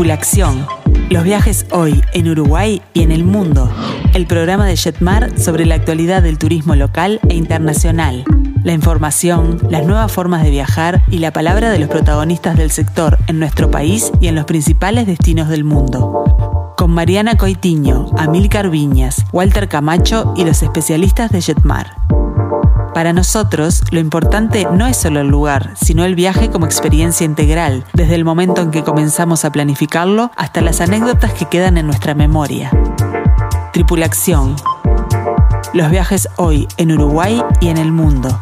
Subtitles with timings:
[0.00, 0.66] Tripulación.
[1.10, 3.70] Los viajes hoy en Uruguay y en el mundo.
[4.14, 8.24] El programa de Jetmar sobre la actualidad del turismo local e internacional.
[8.64, 13.18] La información, las nuevas formas de viajar y la palabra de los protagonistas del sector
[13.26, 16.72] en nuestro país y en los principales destinos del mundo.
[16.78, 21.94] Con Mariana Coitiño, Amílcar Viñas, Walter Camacho y los especialistas de Jetmar.
[22.94, 27.84] Para nosotros, lo importante no es solo el lugar, sino el viaje como experiencia integral,
[27.94, 32.14] desde el momento en que comenzamos a planificarlo hasta las anécdotas que quedan en nuestra
[32.14, 32.70] memoria.
[33.72, 34.56] Tripulación.
[35.72, 38.40] Los viajes hoy en Uruguay y en el mundo.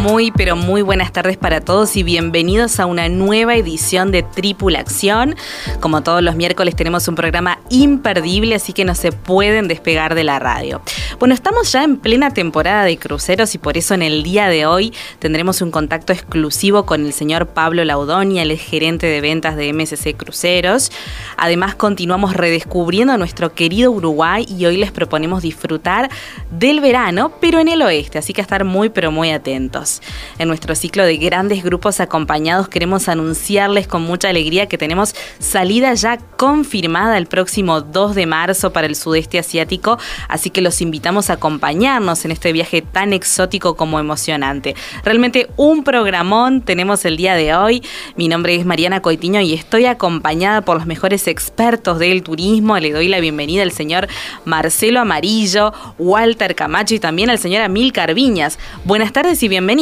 [0.00, 5.36] Muy, pero muy buenas tardes para todos y bienvenidos a una nueva edición de Tripulación.
[5.80, 10.24] Como todos los miércoles tenemos un programa imperdible, así que no se pueden despegar de
[10.24, 10.80] la radio.
[11.18, 14.64] Bueno, estamos ya en plena temporada de cruceros y por eso en el día de
[14.64, 19.70] hoy tendremos un contacto exclusivo con el señor Pablo Laudonia, el gerente de ventas de
[19.70, 20.90] MSC Cruceros.
[21.36, 26.08] Además, continuamos redescubriendo nuestro querido Uruguay y hoy les proponemos disfrutar
[26.50, 29.89] del verano, pero en el oeste, así que estar muy, pero muy atentos.
[30.38, 35.92] En nuestro ciclo de grandes grupos acompañados queremos anunciarles con mucha alegría que tenemos salida
[35.94, 41.30] ya confirmada el próximo 2 de marzo para el sudeste asiático, así que los invitamos
[41.30, 44.74] a acompañarnos en este viaje tan exótico como emocionante.
[45.04, 47.82] Realmente un programón tenemos el día de hoy.
[48.16, 52.78] Mi nombre es Mariana Coitiño y estoy acompañada por los mejores expertos del turismo.
[52.78, 54.08] Le doy la bienvenida al señor
[54.44, 58.58] Marcelo Amarillo, Walter Camacho y también al señor Amil Carviñas.
[58.84, 59.79] Buenas tardes y bienvenidos.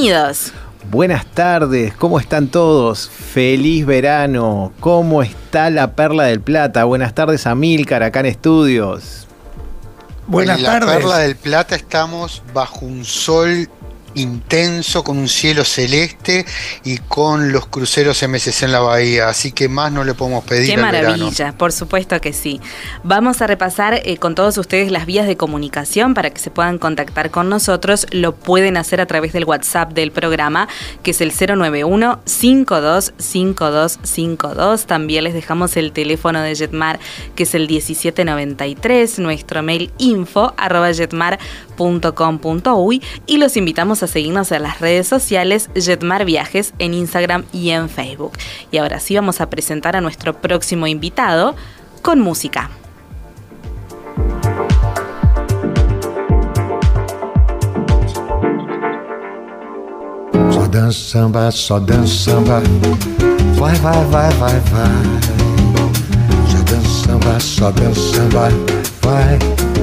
[0.90, 3.08] Buenas tardes, ¿cómo están todos?
[3.08, 6.84] Feliz verano, ¿cómo está la Perla del Plata?
[6.84, 9.26] Buenas tardes a Milcar acá en estudios.
[10.28, 10.82] Buenas tardes.
[10.82, 13.68] En la Perla del Plata estamos bajo un sol
[14.18, 16.44] intenso, con un cielo celeste
[16.84, 19.28] y con los cruceros MSC en la bahía.
[19.28, 20.68] Así que más no le podemos pedir.
[20.68, 22.60] Qué maravilla, por supuesto que sí.
[23.04, 26.78] Vamos a repasar eh, con todos ustedes las vías de comunicación para que se puedan
[26.78, 28.06] contactar con nosotros.
[28.10, 30.68] Lo pueden hacer a través del WhatsApp del programa,
[31.02, 34.86] que es el 091 525252.
[34.86, 36.98] También les dejamos el teléfono de Jetmar,
[37.34, 44.62] que es el 1793, nuestro mail info arroba jetmar.com.uy y los invitamos a seguirnos en
[44.62, 48.32] las redes sociales Jetmar Viajes en Instagram y en Facebook.
[48.70, 51.54] Y ahora sí vamos a presentar a nuestro próximo invitado
[52.02, 52.70] con música.
[60.90, 61.92] Samba, samba.
[67.38, 69.77] Samba, samba.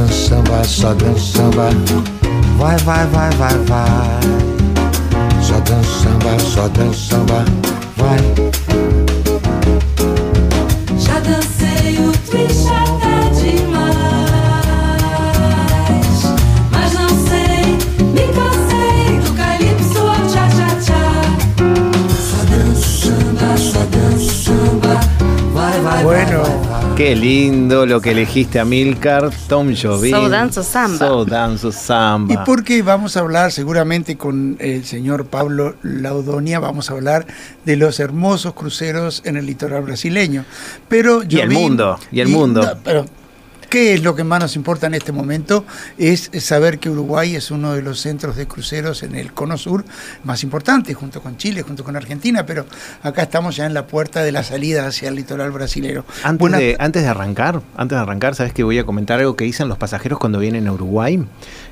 [0.00, 1.70] Dança samba, só dança samba.
[2.56, 4.20] Vai, vai, vai, vai, vai.
[5.42, 7.44] Só dança samba, só dança samba.
[7.96, 8.69] Vai.
[27.00, 30.10] Qué lindo lo que elegiste a Milcar, Tom Jobim.
[30.10, 30.98] So Danzo Samba.
[30.98, 32.34] So Danzo Samba.
[32.34, 37.26] Y porque vamos a hablar seguramente con el señor Pablo Laudonia, vamos a hablar
[37.64, 40.44] de los hermosos cruceros en el litoral brasileño.
[40.90, 42.78] Pero y el mundo, y el mundo.
[42.84, 43.06] pero
[43.70, 45.64] ¿Qué es lo que más nos importa en este momento?
[45.96, 49.84] Es saber que Uruguay es uno de los centros de cruceros en el cono sur
[50.24, 52.66] más importantes, junto con Chile, junto con Argentina, pero
[53.04, 56.04] acá estamos ya en la puerta de la salida hacia el litoral brasilero.
[56.24, 59.44] Antes, de, antes de arrancar, antes de arrancar, sabes que voy a comentar algo que
[59.44, 61.24] dicen los pasajeros cuando vienen a Uruguay.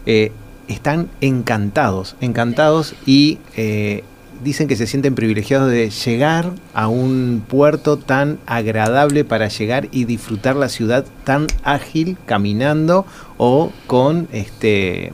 [0.07, 0.31] Eh,
[0.69, 4.05] están encantados, encantados y eh,
[4.43, 10.05] dicen que se sienten privilegiados de llegar a un puerto tan agradable para llegar y
[10.05, 15.13] disfrutar la ciudad tan ágil caminando o con este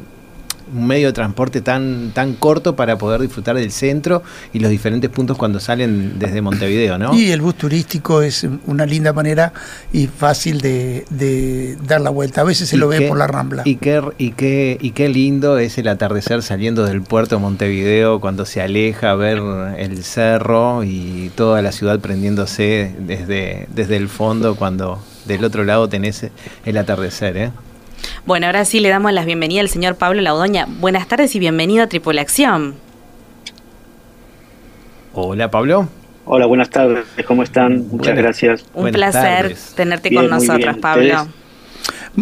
[0.75, 4.23] un medio de transporte tan, tan corto para poder disfrutar del centro
[4.53, 7.15] y los diferentes puntos cuando salen desde Montevideo, ¿no?
[7.15, 9.53] Y el bus turístico es una linda manera
[9.93, 12.41] y fácil de, dar la vuelta.
[12.41, 13.63] A veces se lo ve por la Rambla.
[13.65, 18.21] Y qué, y, qué, y qué lindo es el atardecer saliendo del puerto de Montevideo
[18.21, 19.41] cuando se aleja ver
[19.79, 25.89] el cerro y toda la ciudad prendiéndose desde, desde el fondo cuando del otro lado
[25.89, 26.27] tenés
[26.65, 27.51] el atardecer, ¿eh?
[28.27, 30.67] Bueno, ahora sí le damos la bienvenida al señor Pablo Laudoña.
[30.69, 32.77] Buenas tardes y bienvenido a Tripulación.
[35.13, 35.89] Hola, Pablo.
[36.25, 37.05] Hola, buenas tardes.
[37.27, 37.89] ¿Cómo están?
[37.89, 38.65] Muchas gracias.
[38.75, 41.29] Un placer tenerte con nosotros, Pablo.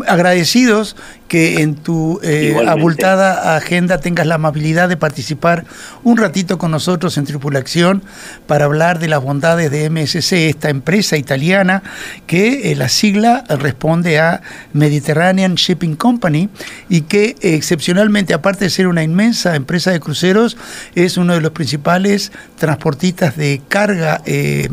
[0.07, 0.97] Agradecidos
[1.29, 5.65] que en tu eh, abultada agenda tengas la amabilidad de participar
[6.05, 8.03] un ratito con nosotros en Tripulación
[8.47, 11.83] para hablar de las bondades de MSC, esta empresa italiana
[12.27, 14.43] que eh, la sigla responde a
[14.75, 16.51] Mediterranean Shipping Company
[16.91, 20.59] y que excepcionalmente, aparte de ser una inmensa empresa de cruceros,
[20.95, 24.69] es uno de los principales transportistas de carga eh,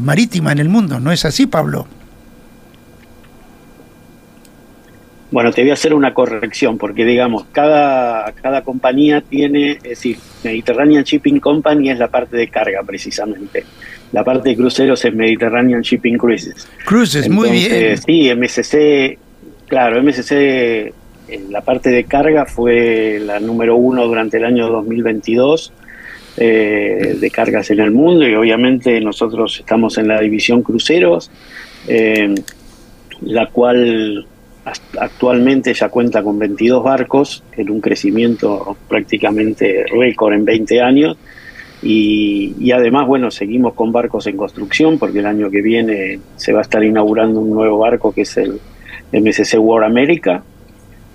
[0.00, 0.98] marítima en el mundo.
[0.98, 1.86] ¿No es así, Pablo?
[5.30, 10.18] Bueno, te voy a hacer una corrección, porque digamos, cada, cada compañía tiene, es decir,
[10.44, 13.64] Mediterranean Shipping Company es la parte de carga precisamente.
[14.12, 16.68] La parte de cruceros es Mediterranean Shipping Cruises.
[16.84, 17.98] Cruises, muy bien.
[17.98, 19.18] Sí, MSC,
[19.66, 20.92] claro, MSC
[21.28, 25.72] en la parte de carga fue la número uno durante el año 2022
[26.36, 31.30] eh, de cargas en el mundo y obviamente nosotros estamos en la división cruceros,
[31.88, 32.34] eh,
[33.22, 34.26] la cual
[34.98, 41.16] Actualmente ya cuenta con 22 barcos en un crecimiento prácticamente récord en 20 años
[41.82, 46.60] y, además, bueno, seguimos con barcos en construcción porque el año que viene se va
[46.60, 48.58] a estar inaugurando un nuevo barco que es el
[49.12, 50.42] MSC World America,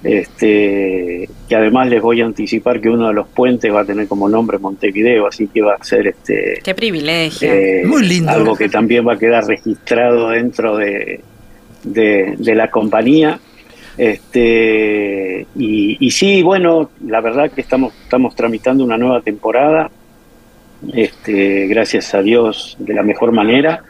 [0.03, 4.07] este, que además les voy a anticipar que uno de los puentes va a tener
[4.07, 6.61] como nombre Montevideo, así que va a ser este...
[6.63, 7.51] Qué privilegio.
[7.51, 8.31] Eh, Muy lindo.
[8.31, 11.21] Algo que también va a quedar registrado dentro de,
[11.83, 13.39] de, la compañía.
[13.97, 19.91] Este, y, sí, bueno, la verdad que estamos, estamos tramitando una nueva temporada,
[20.93, 23.83] este, gracias a Dios, de la mejor manera.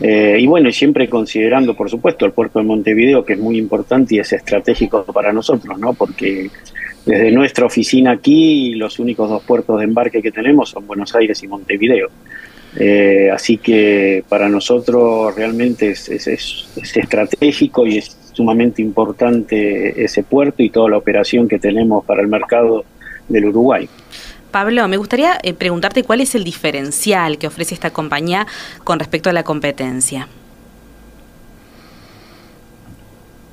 [0.00, 4.14] Eh, y bueno, siempre considerando, por supuesto, el puerto de Montevideo, que es muy importante
[4.14, 5.92] y es estratégico para nosotros, ¿no?
[5.92, 6.50] Porque
[7.04, 11.42] desde nuestra oficina aquí, los únicos dos puertos de embarque que tenemos son Buenos Aires
[11.42, 12.10] y Montevideo.
[12.76, 16.08] Eh, así que para nosotros realmente es,
[16.94, 22.28] estratégico y es sumamente importante ese puerto y toda la operación que tenemos para el
[22.28, 22.84] mercado
[23.28, 23.88] del Uruguay.
[24.50, 28.46] Pablo, me gustaría eh, preguntarte cuál es el diferencial que ofrece esta compañía
[28.84, 30.28] con respecto a la competencia.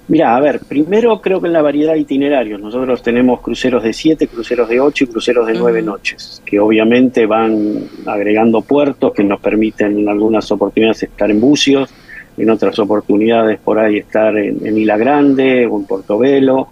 [0.08, 3.92] Mira, a ver, primero creo que en la variedad de itinerarios, nosotros tenemos cruceros de
[3.92, 9.24] 7, cruceros de 8 y cruceros de 9 noches, que obviamente van agregando puertos que
[9.24, 11.92] nos permiten en algunas oportunidades estar en Bucios,
[12.38, 16.68] en otras oportunidades por ahí estar en, Isla Grande o en Portobelo.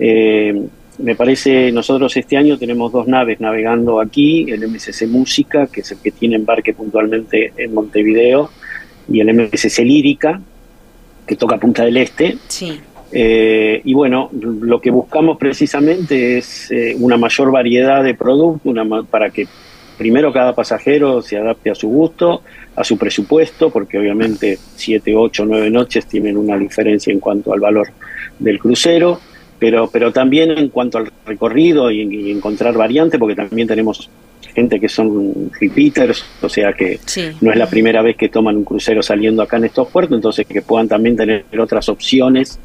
[0.00, 0.66] Eh,
[0.98, 5.92] me parece, nosotros este año tenemos dos naves navegando aquí, el MSC Música, que es
[5.92, 8.50] el que tiene embarque puntualmente en Montevideo,
[9.08, 10.40] y el MSC Lírica,
[11.26, 12.36] que toca Punta del Este.
[12.48, 12.80] Sí.
[13.12, 18.74] Eh, y bueno, lo que buscamos precisamente es eh, una mayor variedad de productos
[19.08, 19.46] para que
[19.96, 22.42] primero cada pasajero se adapte a su gusto,
[22.74, 27.60] a su presupuesto, porque obviamente 7, 8, 9 noches tienen una diferencia en cuanto al
[27.60, 27.88] valor
[28.38, 29.20] del crucero,
[29.60, 34.10] pero, pero también en cuanto al recorrido y, y encontrar variantes, porque también tenemos
[34.54, 37.00] gente que son repeaters, o sea que
[37.40, 40.46] no es la primera vez que toman un crucero saliendo acá en estos puertos, entonces
[40.46, 42.58] que puedan también tener otras opciones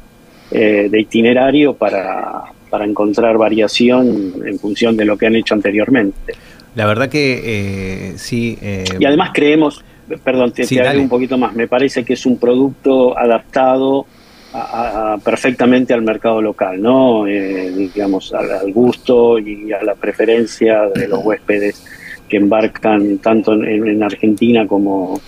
[0.52, 6.34] eh, de itinerario para, para encontrar variación en función de lo que han hecho anteriormente.
[6.74, 7.40] La verdad que
[8.12, 8.56] eh, sí.
[8.62, 9.84] Eh, y además creemos,
[10.22, 14.06] perdón, te, te un poquito más, me parece que es un producto adaptado
[15.24, 17.26] perfectamente al mercado local, ¿no?
[17.26, 21.84] Eh, digamos, al, gusto y a la preferencia de los huéspedes
[22.28, 25.20] que embarcan tanto en, Argentina como,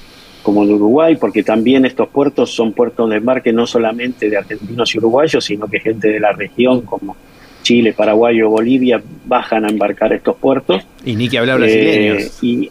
[0.43, 4.95] como en Uruguay, porque también estos puertos son puertos de embarque no solamente de argentinos
[4.95, 7.17] y uruguayos, sino que gente de la región como
[7.63, 10.83] Chile, Paraguay o Bolivia bajan a embarcar estos puertos.
[11.05, 12.23] Y ni que hablar brasileños.
[12.25, 12.71] Eh, y,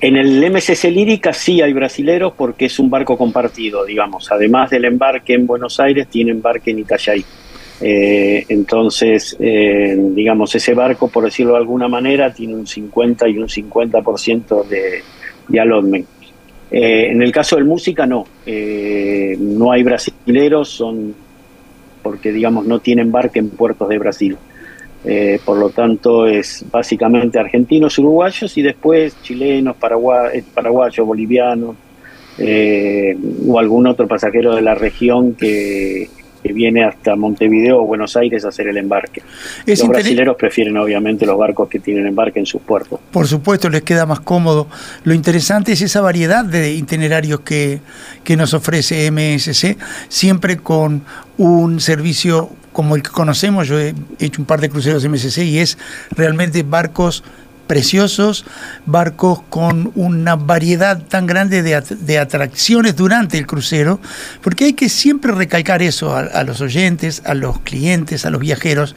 [0.00, 4.30] en el MSC Lírica sí hay brasileros porque es un barco compartido, digamos.
[4.30, 7.24] Además del embarque en Buenos Aires, tiene embarque en Itajaí.
[7.80, 13.38] Eh, entonces, eh, digamos, ese barco, por decirlo de alguna manera, tiene un 50 y
[13.38, 15.02] un 50% de,
[15.48, 16.06] de allotment.
[16.70, 18.26] Eh, en el caso del música, no.
[18.46, 21.14] no hay brasileros, son
[22.02, 24.36] porque, digamos, no tienen embarque en puertos de Brasil.
[25.04, 31.76] Eh, por lo tanto, es básicamente argentinos, uruguayos y después chilenos, eh, paraguayos, bolivianos
[32.38, 36.08] eh, o algún otro pasajero de la región que,
[36.50, 39.20] viene hasta Montevideo o Buenos Aires a hacer el embarque.
[39.66, 43.00] los brasileños prefieren obviamente los barcos que tienen embarque en sus puertos.
[43.10, 44.66] Por supuesto, les queda más cómodo.
[45.04, 47.80] Lo interesante es esa variedad de itinerarios que,
[48.24, 49.76] que nos ofrece MSC,
[50.08, 51.02] siempre con
[51.36, 55.58] un servicio como el que conocemos, yo he hecho un par de cruceros MSC y
[55.58, 55.78] es
[56.12, 57.24] realmente barcos
[57.66, 58.44] preciosos,
[58.86, 64.00] barcos con una variedad tan grande de, at- de atracciones durante el crucero,
[64.42, 68.40] porque hay que siempre recalcar eso a, a los oyentes, a los clientes, a los
[68.40, 68.94] viajeros.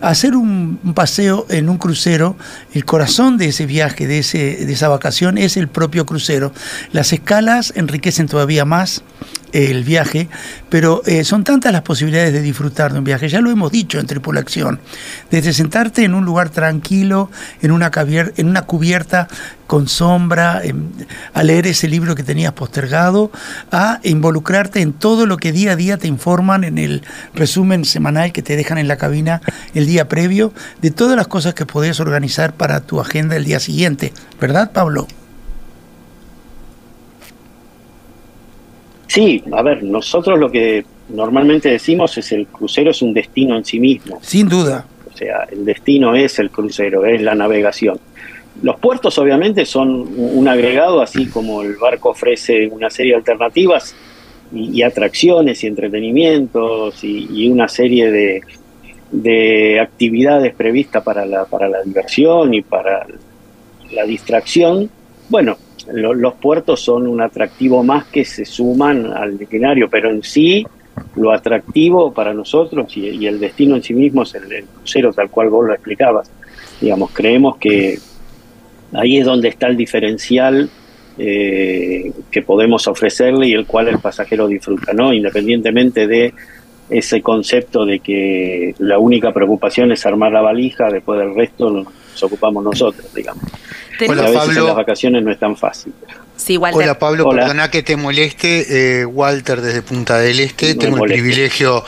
[0.00, 2.34] Hacer un, un paseo en un crucero,
[2.72, 6.54] el corazón de ese viaje, de, ese, de esa vacación, es el propio crucero.
[6.92, 9.02] Las escalas enriquecen todavía más
[9.52, 10.28] el viaje,
[10.68, 13.98] pero eh, son tantas las posibilidades de disfrutar de un viaje, ya lo hemos dicho
[13.98, 14.80] en Tripulación,
[15.30, 17.30] desde sentarte en un lugar tranquilo,
[17.62, 19.28] en una, en una cubierta
[19.66, 20.62] con sombra,
[21.34, 23.30] a leer ese libro que tenías postergado,
[23.70, 27.02] a involucrarte en todo lo que día a día te informan en el
[27.34, 29.42] resumen semanal que te dejan en la cabina
[29.74, 33.60] el día previo, de todas las cosas que podés organizar para tu agenda el día
[33.60, 35.06] siguiente, ¿verdad Pablo?
[39.08, 43.64] Sí, a ver, nosotros lo que normalmente decimos es el crucero es un destino en
[43.64, 44.18] sí mismo.
[44.22, 44.86] Sin duda.
[45.12, 47.98] O sea, el destino es el crucero, es la navegación.
[48.62, 53.94] Los puertos obviamente son un agregado, así como el barco ofrece una serie de alternativas
[54.52, 58.42] y, y atracciones y entretenimientos y, y una serie de,
[59.10, 63.06] de actividades previstas para la, para la diversión y para
[63.92, 64.90] la distracción.
[65.28, 65.56] Bueno,
[65.92, 70.66] lo- los puertos son un atractivo más que se suman al itinerario, pero en sí
[71.16, 75.30] lo atractivo para nosotros y, el destino en sí mismo es el, el crucero, tal
[75.30, 76.30] cual vos lo explicabas.
[76.80, 77.98] Digamos, creemos que
[78.92, 80.68] ahí es donde está el diferencial
[81.18, 85.12] eh, que podemos ofrecerle y el cual el pasajero disfruta, ¿no?
[85.12, 86.32] Independientemente de
[86.90, 91.86] ese concepto de que la única preocupación es armar la valija, después del resto
[92.18, 93.44] nos ocupamos nosotros, digamos.
[93.44, 94.60] A Hola, veces Pablo.
[94.60, 95.92] en las vacaciones no es tan fácil.
[96.36, 96.82] Sí, Walter.
[96.82, 97.42] Hola Pablo, Hola.
[97.42, 100.74] perdona que te moleste, eh, Walter desde Punta del Este.
[100.74, 101.84] No tengo el privilegio,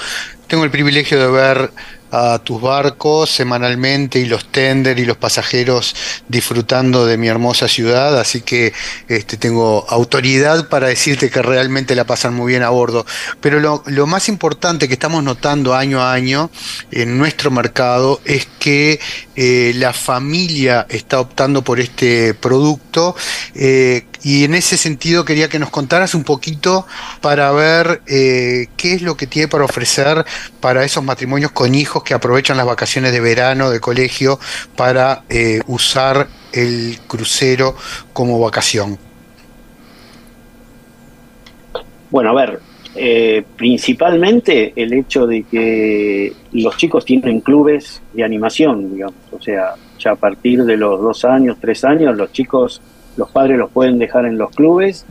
[0.47, 1.71] tengo el privilegio de ver
[2.11, 5.95] a tus barcos semanalmente y los tender y los pasajeros
[6.29, 8.73] disfrutando de mi hermosa ciudad, así que
[9.09, 13.07] este, tengo autoridad para decirte que realmente la pasan muy bien a bordo.
[13.41, 16.51] Pero lo, más importante que estamos notando año a año
[16.91, 18.99] en nuestro mercado es que
[19.37, 23.15] eh, la familia está optando por este producto
[23.55, 26.87] eh, y en ese sentido quería que nos contaras un poquito
[27.21, 30.25] para ver eh, qué es lo que tiene para ofrecer
[30.61, 34.39] para esos matrimonios con hijos que aprovechan las vacaciones de verano de colegio
[34.77, 37.77] para eh, usar el crucero
[38.13, 38.99] como vacación.
[42.11, 42.61] Bueno, a ver,
[42.97, 49.75] eh, principalmente el hecho de que los chicos tienen clubes de animación, digamos, o sea,
[49.99, 52.83] ya a partir de los dos años, tres años, los chicos,
[53.17, 55.05] los padres los pueden dejar en los clubes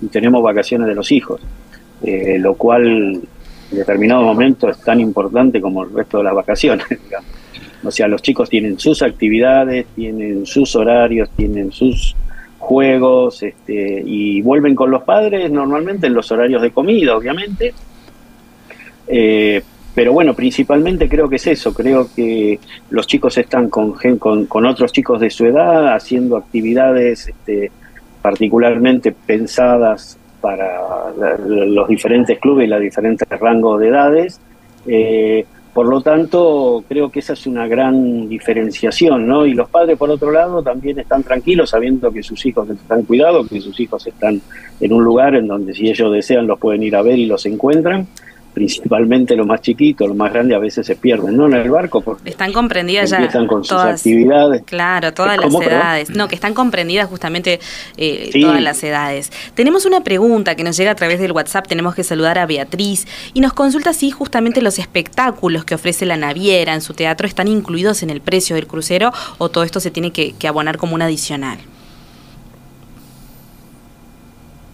[0.00, 1.40] y tenemos vacaciones de los hijos,
[2.02, 3.28] eh, lo cual en
[3.70, 7.28] determinado momento es tan importante como el resto de las vacaciones, digamos.
[7.82, 12.14] O sea, los chicos tienen sus actividades, tienen sus horarios, tienen sus
[12.58, 17.72] juegos este, y vuelven con los padres normalmente en los horarios de comida, obviamente.
[19.06, 19.62] Eh,
[19.94, 22.58] pero bueno, principalmente creo que es eso, creo que
[22.90, 27.72] los chicos están con, con, otros chicos de su edad haciendo actividades este,
[28.22, 31.10] particularmente pensadas para
[31.46, 34.40] los diferentes clubes y los diferentes rangos de edades.
[34.86, 39.46] Eh, por lo tanto, creo que esa es una gran diferenciación, ¿no?
[39.46, 43.48] Y los padres, por otro lado, también están tranquilos sabiendo que sus hijos están cuidados,
[43.48, 44.40] que sus hijos están
[44.80, 47.46] en un lugar en donde si ellos desean los pueden ir a ver y los
[47.46, 48.08] encuentran.
[48.52, 51.46] Principalmente los más chiquitos, los más grandes a veces se pierden, ¿no?
[51.46, 54.62] En el barco porque Están comprendidas ya empiezan con sus todas, actividades.
[54.64, 56.10] Claro, todas las edades.
[56.10, 57.60] No, que están comprendidas justamente
[57.96, 58.40] eh, Sí.
[58.40, 59.30] todas las edades.
[59.54, 61.68] Tenemos una pregunta que nos llega a través del WhatsApp.
[61.68, 66.16] Tenemos que saludar a Beatriz y nos consulta si justamente los espectáculos que ofrece la
[66.16, 69.92] naviera en su teatro están incluidos en el precio del crucero o todo esto se
[69.92, 71.58] tiene que, que abonar como un adicional.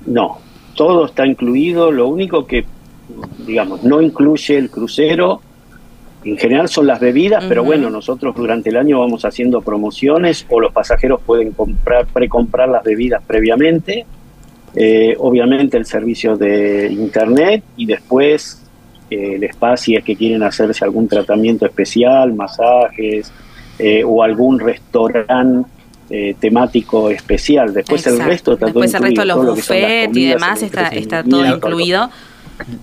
[0.06, 0.38] No,
[0.74, 1.90] todo está incluido.
[1.90, 2.64] Lo único que,
[3.46, 5.40] digamos, no incluye el crucero,
[6.24, 10.60] en general son las bebidas, pero bueno, nosotros durante el año vamos haciendo promociones o
[10.60, 14.04] los pasajeros pueden comprar, precomprar las bebidas previamente.
[14.74, 18.62] Eh, obviamente el servicio de internet y después
[19.08, 23.32] eh, el spa si es que quieren hacerse algún tratamiento especial, masajes
[23.78, 25.70] eh, o algún restaurante
[26.10, 27.72] eh, temático especial.
[27.72, 31.22] Después el resto está todo Después el resto de los buffets y demás está, está
[31.22, 32.10] todo incluido.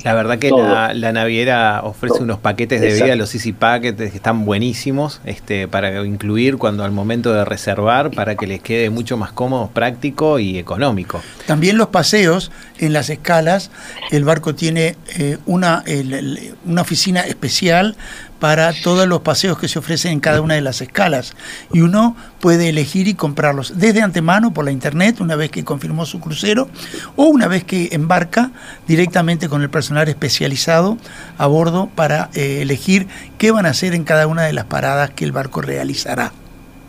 [0.04, 2.24] La verdad que la, la naviera ofrece Todo.
[2.26, 3.06] unos paquetes de Exacto.
[3.06, 8.12] vida, los Easy Packets, que están buenísimos este, para incluir cuando al momento de reservar,
[8.12, 11.22] para que les quede mucho más cómodo, práctico y económico.
[11.48, 13.72] También los paseos en las escalas,
[14.12, 17.96] el barco tiene eh, una, el- el- una oficina especial
[18.40, 21.34] para todos los paseos que se ofrecen en cada una de las escalas.
[21.72, 26.06] Y uno puede elegir y comprarlos desde antemano por la internet, una vez que confirmó
[26.06, 26.70] su crucero,
[27.16, 28.52] o una vez que embarca
[28.88, 30.98] directamente con el personal especializado
[31.38, 35.12] a bordo para eh, elegir qué van a hacer en cada una de las paradas
[35.12, 36.34] que el barco realizará.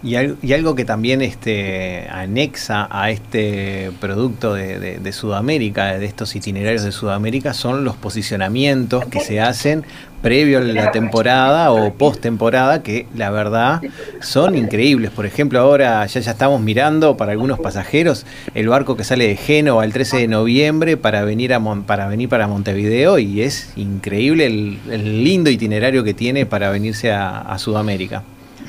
[0.05, 0.17] Y,
[0.53, 7.55] algo que también este, anexa a este producto de, Sudamérica, de estos itinerarios de Sudamérica,
[7.55, 9.85] son los posicionamientos que se hacen
[10.21, 13.81] previo a la temporada o post temporada, que la verdad
[14.21, 15.11] son increíbles.
[15.11, 19.37] Por ejemplo, ahora ya, ya estamos mirando para algunos pasajeros el barco que sale de
[19.37, 24.45] Génova el 13 de noviembre para venir, a para, venir para Montevideo y es increíble
[24.45, 28.23] el, lindo itinerario que tiene para venirse a Sudamérica.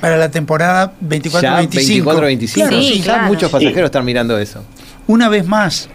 [0.06, 2.04] Para la temporada 24-25.
[2.04, 4.62] 24-25, ya muchos pasajeros están mirando eso.
[5.08, 5.90] Una vez más,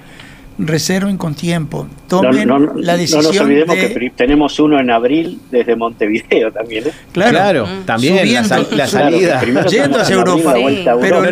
[0.58, 1.88] reserven con tiempo.
[2.10, 3.24] Tomen la decisión.
[3.24, 6.88] No nos olvidemos que tenemos uno en abril desde Montevideo también.
[6.88, 6.92] ¿eh?
[7.14, 9.42] Claro, también la, salida.
[9.70, 10.56] yendo hacia Europa.
[11.00, 11.24] pero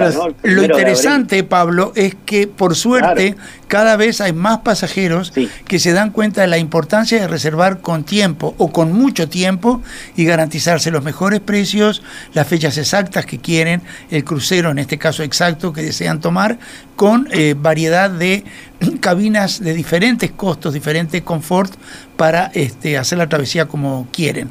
[0.44, 3.36] lo interesante, Pablo, es que por suerte
[3.70, 5.32] cada vez hay más pasajeros
[5.68, 9.84] que se dan cuenta de la importancia de reservar con tiempo o con mucho tiempo
[10.16, 12.02] y garantizarse los mejores precios,
[12.34, 16.58] las fechas exactas que quieren, el crucero en este caso exacto que desean tomar,
[16.96, 18.44] con eh, variedad de
[19.00, 21.72] cabinas de diferentes costos, diferentes confort
[22.20, 24.50] para este, hacer la travesía como quieren.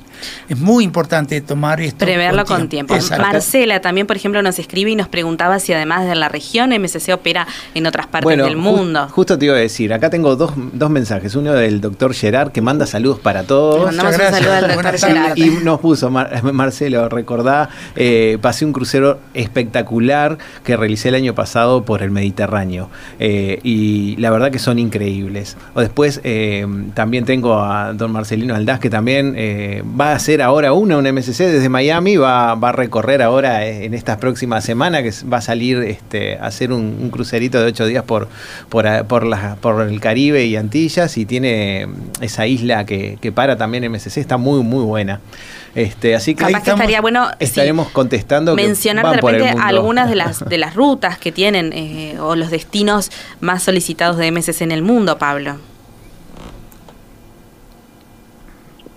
[0.49, 2.03] Es muy importante tomar esto.
[2.03, 2.95] Preverlo con tiempo.
[3.19, 7.13] Marcela también, por ejemplo, nos escribe y nos preguntaba si además de la región MSC
[7.13, 9.09] opera en otras partes del mundo.
[9.11, 11.35] justo te iba a decir, acá tengo dos, dos mensajes.
[11.35, 13.85] Uno del doctor Gerard que manda saludos para todos.
[13.85, 15.37] mandamos un saludo al doctor Gerard.
[15.37, 16.11] Y nos puso,
[16.53, 22.89] Marcelo, recordá, eh, pasé un crucero espectacular que realicé el año pasado por el Mediterráneo.
[23.19, 25.59] Eh, y la verdad que son increíbles.
[25.75, 30.43] O después eh, también tengo a don Marcelino Aldaz, que también eh, va a hacer
[30.43, 34.65] ahora una, un MSC desde Miami, va, va, a recorrer ahora eh, en estas próximas
[34.65, 38.29] semanas, que va a salir este, a hacer un, crucerito de ocho días por,
[38.69, 39.27] por, por,
[39.61, 41.89] por el Caribe y Antillas, y tiene
[42.21, 45.21] esa isla que, que para también MSC, está muy, muy buena.
[45.75, 50.75] Este, así que, estaría bueno estaremos contestando mencionar de repente algunas de las de las
[50.75, 55.59] rutas que tienen eh, o los destinos más solicitados de MSC en el mundo, Pablo.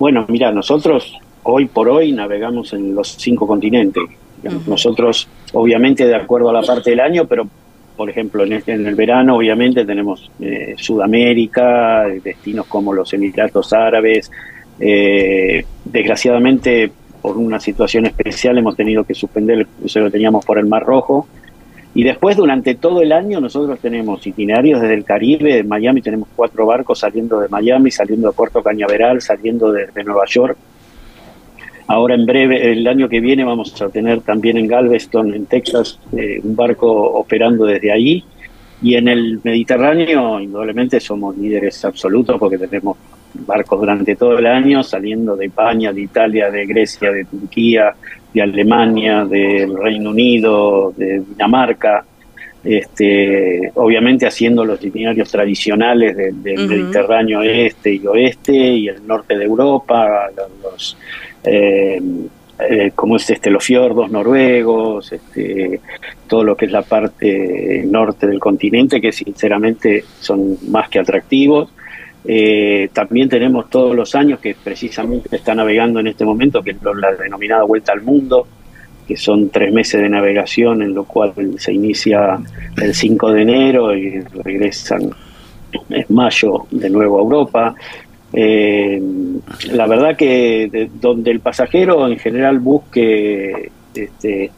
[0.02, 4.02] Bueno, mira, nosotros hoy por hoy navegamos en los cinco continentes.
[4.66, 7.48] Nosotros, obviamente, de acuerdo a la parte del año, pero
[7.96, 13.74] por ejemplo, en, este, en el verano, obviamente, tenemos eh, Sudamérica, destinos como los Emiratos
[13.74, 14.32] Árabes.
[14.80, 20.58] Eh, desgraciadamente, por una situación especial, hemos tenido que suspender el crucero que teníamos por
[20.58, 21.28] el Mar Rojo.
[21.94, 26.30] Y después, durante todo el año, nosotros tenemos itinerarios desde el Caribe, de Miami tenemos
[26.36, 30.58] cuatro barcos saliendo de Miami, saliendo de Puerto Cañaveral, saliendo de, Nueva York.
[31.88, 36.00] Ahora en breve, el año que viene, vamos a tener también en Galveston, en Texas,
[36.16, 38.24] eh, un barco operando desde ahí.
[38.82, 42.98] Y en el Mediterráneo, indudablemente, somos líderes absolutos porque tenemos
[43.34, 47.94] barcos durante todo el año saliendo de España, de Italia, de Grecia, de Turquía,
[48.34, 52.06] de Alemania, del Reino Unido, de Dinamarca,
[52.64, 59.46] este, obviamente haciendo los itinerarios tradicionales del Mediterráneo este y oeste y el norte de
[59.46, 60.30] Europa,
[60.64, 60.98] los,
[61.44, 62.00] eh,
[62.70, 65.82] eh, como es este, los fiordos noruegos, este,
[66.28, 71.70] todo lo que es la parte norte del continente, que sinceramente son más que atractivos.
[72.24, 76.78] Eh, también tenemos todos los años que precisamente está navegando en este momento, que es
[76.82, 78.48] la denominada Vuelta al Mundo,
[79.08, 82.40] que son tres meses de navegación, en lo cual se inicia
[82.78, 85.10] el 5 de enero y regresan
[85.90, 87.76] en mayo de nuevo a Europa.
[88.34, 89.02] Eh,
[89.72, 94.52] la verdad que donde el pasajero en general busque este,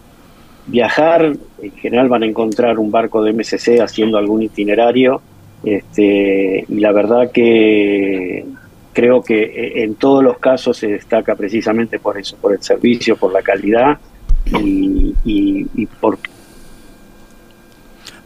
[0.68, 5.22] viajar, en general van a encontrar un barco de MSC haciendo algún itinerario
[5.64, 8.46] este, y la verdad que
[8.92, 13.34] creo que en todos los casos se destaca precisamente por eso, por el servicio, por
[13.34, 13.98] la calidad
[14.46, 16.20] y, y, por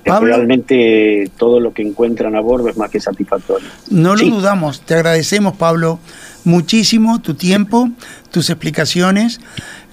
[0.06, 3.67] realmente todo lo que encuentran a bordo es más que satisfactorio.
[3.89, 6.00] No lo dudamos, te agradecemos Pablo
[6.43, 7.89] muchísimo tu tiempo,
[8.32, 9.39] tus explicaciones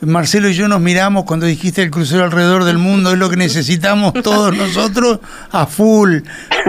[0.06, 3.36] Marcelo y yo nos miramos cuando dijiste el crucero alrededor del mundo, es lo que
[3.36, 6.18] necesitamos todos nosotros a full,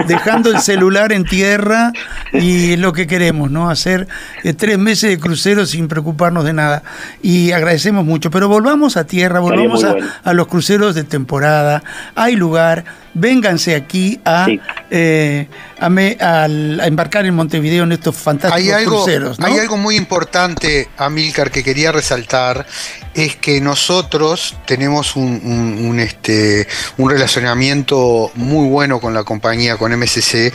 [0.06, 1.92] dejando el celular en tierra
[2.32, 3.70] y es lo que queremos, ¿no?
[3.70, 4.06] Hacer
[4.44, 6.82] eh, tres meses de crucero sin preocuparnos de nada.
[7.22, 10.06] Y agradecemos mucho, pero volvamos a tierra, volvamos a, bueno.
[10.24, 11.82] a los cruceros de temporada,
[12.14, 14.60] hay lugar, vénganse aquí a, Sí.
[14.90, 19.38] eh, a, me- al- a embarcar en Montevideo en estos fantásticos Hay algo, cruceros.
[19.38, 19.46] ¿no?
[19.46, 22.66] hay algo muy importante, Amílcar, que quería resaltar,
[23.14, 26.66] es que nosotros tenemos un, un- un, este,
[26.98, 30.52] un relacionamiento muy bueno con la compañía, con MSC,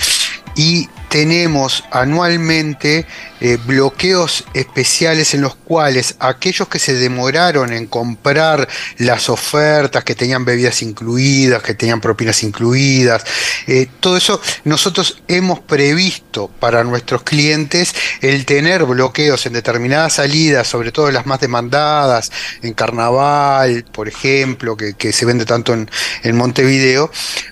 [0.56, 3.06] y tenemos anualmente
[3.42, 8.66] eh, bloqueos especiales en los cuales aquellos que se demoraron en comprar
[8.98, 13.26] las ofertas, que tenían bebidas incluidas, que tenían propinas incluidas,
[13.68, 20.66] eh, todo eso nosotros hemos previsto para nuestros clientes el tener bloqueos en determinadas salidas,
[20.66, 27.12] sobre todo las más demandadas, en carnaval, por ejemplo, que, se vende tanto en Montevideo,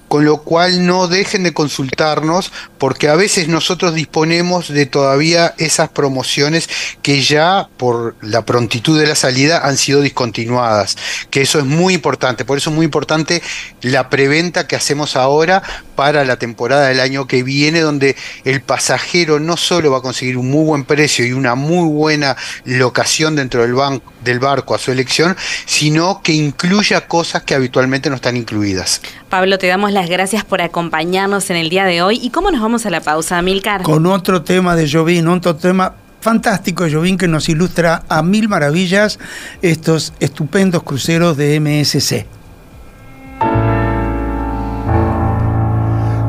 [0.09, 5.89] con lo cual no dejen de consultarnos porque a veces nosotros disponemos de todavía esas
[5.89, 6.69] promociones
[7.01, 10.95] que ya por la prontitud de la salida han sido discontinuadas,
[11.29, 13.41] que eso es muy importante, por eso es muy importante
[13.81, 15.61] la preventa que hacemos ahora
[15.95, 20.37] para la temporada del año que viene, donde el pasajero no solo va a conseguir
[20.37, 24.79] un muy buen precio y una muy buena locación dentro del, ban- del barco a
[24.79, 25.35] su elección,
[25.65, 29.01] sino que incluya cosas que habitualmente no están incluidas.
[29.29, 32.19] Pablo, te damos las gracias por acompañarnos en el día de hoy.
[32.21, 33.83] ¿Y cómo nos vamos a la pausa, Milcar?
[33.83, 38.49] con otro tema de Jovín, otro tema fantástico de Jovín que nos ilustra a mil
[38.49, 39.19] maravillas
[39.61, 42.25] estos estupendos cruceros de MSC.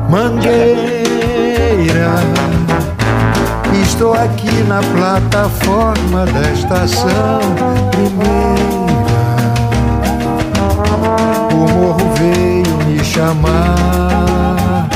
[0.09, 2.15] Mangueira,
[3.81, 7.39] estou aqui na plataforma da estação
[7.91, 8.81] primeira.
[11.53, 12.00] O morro
[13.21, 14.89] chamar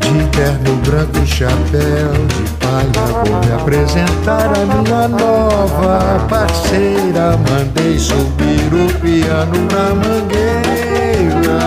[0.00, 3.06] de terno branco chapéu de palha.
[3.24, 7.36] Vou me apresentar a minha nova parceira.
[7.50, 11.58] Mandei subir o piano na mangueira.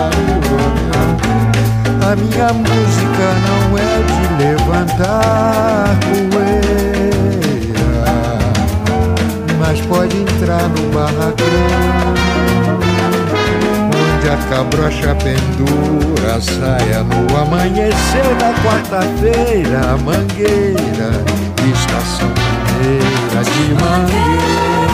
[2.10, 5.98] A minha música não é de levantar
[6.30, 7.92] poeira,
[9.58, 12.14] mas pode entrar no barracão,
[14.32, 21.10] a cabrocha pendura saia no amanhecer da quarta-feira, mangueira,
[21.70, 24.91] estação primeira de mangueira.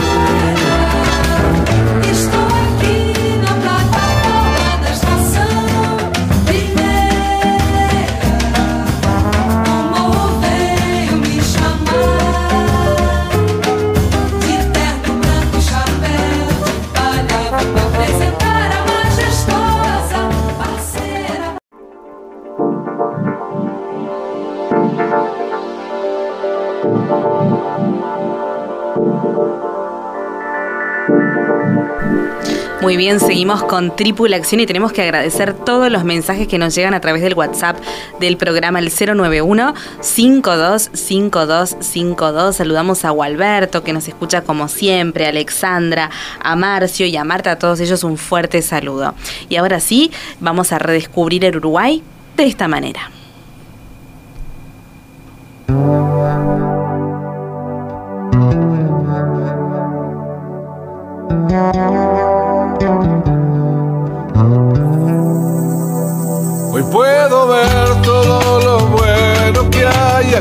[32.89, 36.73] Muy bien, seguimos con Tripula Acción y tenemos que agradecer todos los mensajes que nos
[36.73, 37.77] llegan a través del WhatsApp
[38.19, 42.55] del programa el 091 525252.
[42.55, 46.09] Saludamos a Gualberto que nos escucha como siempre, a Alexandra,
[46.41, 49.13] a Marcio y a Marta, a todos ellos un fuerte saludo.
[49.49, 52.01] Y ahora sí, vamos a redescubrir el Uruguay
[52.37, 53.11] de esta manera.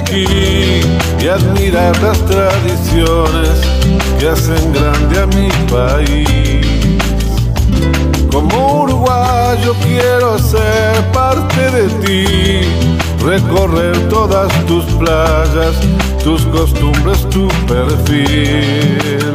[0.07, 3.61] Y admirar las tradiciones
[4.19, 6.67] que hacen grande a mi país.
[8.31, 12.69] Como uruguayo quiero ser parte de ti,
[13.25, 15.75] recorrer todas tus playas,
[16.23, 19.35] tus costumbres, tu perfil.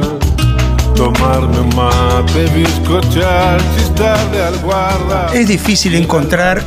[0.96, 5.34] Tomarme un mate, bizcochar, chistarle al guarda.
[5.34, 6.64] Es difícil encontrar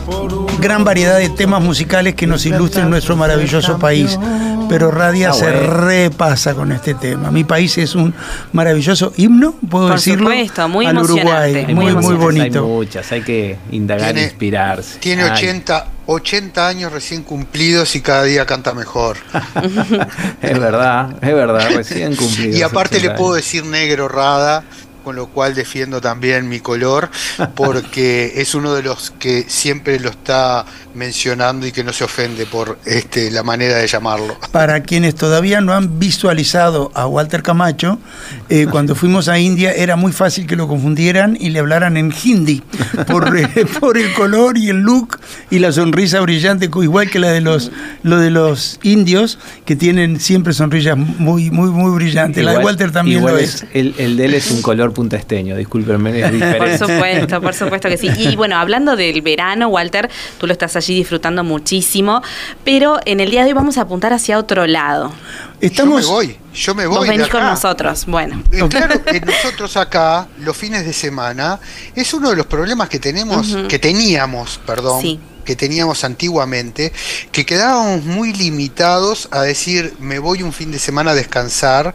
[0.59, 4.19] gran variedad de temas musicales que nos ilustren nuestro maravilloso país,
[4.69, 5.77] pero Radia se bueno.
[5.87, 7.31] repasa con este tema.
[7.31, 8.15] Mi país es un
[8.53, 12.43] maravilloso himno, puedo Por decirlo, supuesto, muy al emocionante, Uruguay, muy muy muy emocionante.
[12.43, 12.67] Hay bonito.
[12.67, 14.99] muchas, hay que indagar, Tiene- inspirarse.
[14.99, 19.17] Tiene Ay, 80, 80 años recién cumplidos y cada día canta mejor.
[20.43, 22.57] Es verdad, es verdad, recién cumplido.
[22.59, 24.65] Y aparte le puedo decir negro, Rada,
[25.07, 27.09] con lo cual defiendo también mi color,
[27.55, 30.67] porque es uno de los que siempre lo está
[30.97, 34.37] mencionando y que no se ofende por este, la manera de llamarlo.
[34.51, 38.01] Para quienes todavía no han visualizado a Walter Camacho,
[38.49, 42.13] eh, cuando fuimos a India era muy fácil que lo confundieran y le hablaran en
[42.25, 42.65] hindi,
[43.07, 43.47] por, eh,
[43.79, 47.71] por el color y el look y la sonrisa brillante, igual que la de los,
[48.03, 52.43] lo de los indios, que tienen siempre sonrisas muy, muy, muy brillantes.
[52.45, 53.67] la de Walter también igual lo es- es.
[53.73, 56.79] El, el de él es un color punta esteño, discúlpenme, es diferente.
[56.79, 58.09] Por supuesto, por supuesto que sí.
[58.17, 62.23] Y bueno, hablando del verano, Walter, tú lo estás allí disfrutando muchísimo,
[62.65, 65.13] pero en el día de hoy vamos a apuntar hacia otro lado.
[65.61, 66.97] Estamos, Yo me voy, yo me voy.
[66.97, 67.51] Vos de venís con acá.
[67.51, 68.07] nosotros.
[68.07, 68.43] Bueno.
[68.51, 71.61] Eh, Claro que nosotros acá, los fines de semana,
[71.95, 75.21] es uno de los problemas que tenemos, que teníamos, perdón, Sí.
[75.45, 76.93] que teníamos antiguamente,
[77.33, 81.95] que quedábamos muy limitados a decir, me voy un fin de semana a descansar,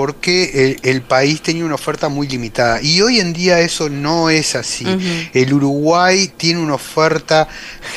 [0.00, 2.80] porque el, el país tenía una oferta muy limitada.
[2.80, 4.86] Y hoy en día eso no es así.
[5.34, 7.46] El Uruguay tiene una oferta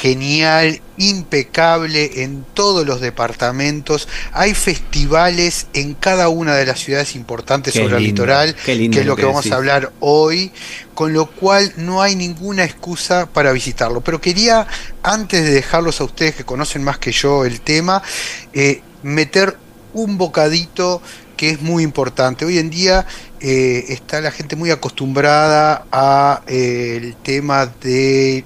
[0.01, 4.09] genial, impecable en todos los departamentos.
[4.33, 8.79] Hay festivales en cada una de las ciudades importantes Qué sobre el litoral, que es
[8.97, 9.53] lo lo que, que vamos decís.
[9.53, 10.51] a hablar hoy,
[10.93, 14.01] con lo cual no hay ninguna excusa para visitarlo.
[14.01, 14.67] Pero quería,
[15.03, 18.03] antes de dejarlos a ustedes que conocen más que yo el tema,
[18.51, 19.57] eh, meter
[19.93, 21.01] un bocadito
[21.35, 22.45] que es muy importante.
[22.45, 23.05] Hoy en día
[23.39, 28.45] eh, está la gente muy acostumbrada a eh, el tema de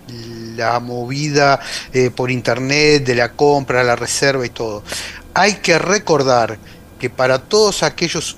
[0.56, 1.60] la movida
[1.94, 4.84] eh, por internet, de la compra, la reserva y todo.
[5.34, 6.58] Hay que recordar
[7.00, 8.38] que para todos aquellos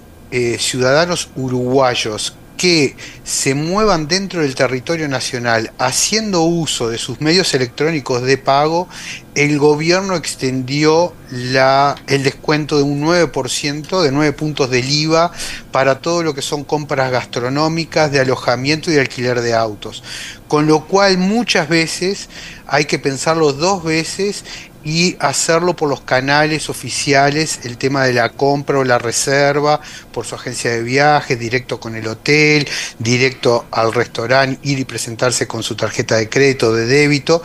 [0.60, 8.22] ciudadanos uruguayos que se muevan dentro del territorio nacional haciendo uso de sus medios electrónicos
[8.22, 8.90] de pago,
[9.34, 15.32] el gobierno extendió la, el descuento de un 9%, de 9 puntos del IVA,
[15.72, 20.04] para todo lo que son compras gastronómicas, de alojamiento y de alquiler de autos.
[20.50, 22.28] Con lo cual muchas veces
[22.68, 24.44] hay que pensarlo dos veces
[24.84, 30.26] y hacerlo por los canales oficiales, el tema de la compra o la reserva, por
[30.26, 35.64] su agencia de viajes, directo con el hotel, directo al restaurante, ir y presentarse con
[35.64, 37.42] su tarjeta de crédito de débito,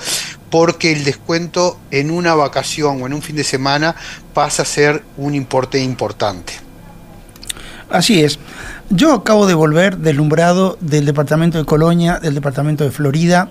[0.51, 3.97] porque el descuento en una vacación o en un fin de semana
[4.33, 6.53] pasa a ser un importe importante.
[7.91, 8.39] Así es.
[8.91, 13.51] Yo acabo de volver deslumbrado del departamento de Colonia, del departamento de Florida,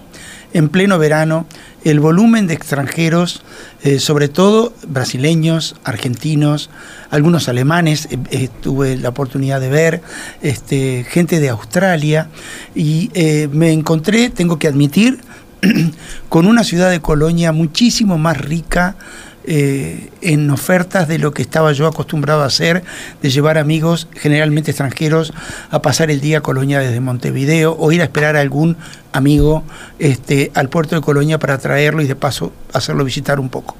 [0.53, 1.45] en pleno verano.
[1.83, 3.43] El volumen de extranjeros,
[3.83, 6.69] eh, sobre todo brasileños, argentinos,
[7.09, 10.01] algunos alemanes, eh, eh, tuve la oportunidad de ver,
[10.41, 12.29] este, gente de Australia,
[12.73, 13.09] y
[13.51, 15.19] me encontré, tengo que admitir,
[16.29, 18.95] con una ciudad de Colonia muchísimo más rica
[19.45, 22.83] eh, en ofertas de lo que estaba yo acostumbrado a hacer,
[23.21, 25.33] de llevar amigos, generalmente extranjeros,
[25.69, 28.77] a pasar el día a Colonia desde Montevideo o ir a esperar a algún
[29.11, 29.63] amigo
[29.99, 33.75] este, al puerto de Colonia para traerlo y de paso hacerlo visitar un poco.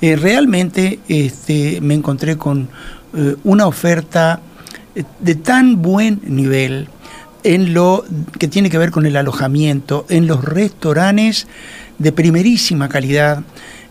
[0.00, 2.68] Eh, realmente este, me encontré con
[3.16, 4.40] eh, una oferta
[5.20, 6.88] de tan buen nivel
[7.44, 8.04] en lo
[8.38, 11.46] que tiene que ver con el alojamiento, en los restaurantes
[11.98, 13.44] de primerísima calidad,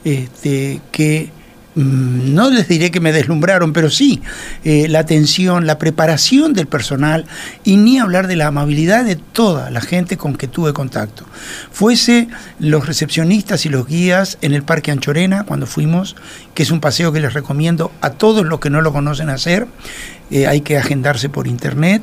[0.04, 1.32] este, que
[1.76, 4.22] mm, no les diré que me deslumbraron, pero sí
[4.63, 7.26] eh, la atención, la preparación del personal
[7.63, 11.26] y ni hablar de la amabilidad de toda la gente con que tuve contacto.
[11.72, 12.28] Fuese
[12.60, 16.16] los recepcionistas y los guías en el Parque Anchorena cuando fuimos,
[16.54, 19.68] que es un paseo que les recomiendo a todos los que no lo conocen hacer.
[20.32, 22.02] Eh, hay que agendarse por internet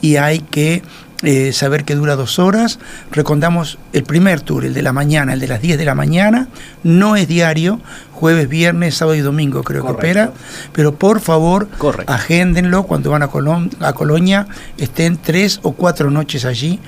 [0.00, 0.82] y hay que
[1.24, 2.78] eh, saber que dura dos horas.
[3.10, 6.48] Recomendamos el primer tour, el de la mañana, el de las 10 de la mañana.
[6.82, 7.80] No es diario,
[8.12, 10.00] jueves, viernes, sábado y domingo creo Correcto.
[10.00, 10.32] que opera.
[10.72, 12.12] Pero por favor, Correcto.
[12.12, 14.46] agéndenlo cuando van a, Colón- a Colonia,
[14.78, 16.80] estén tres o cuatro noches allí.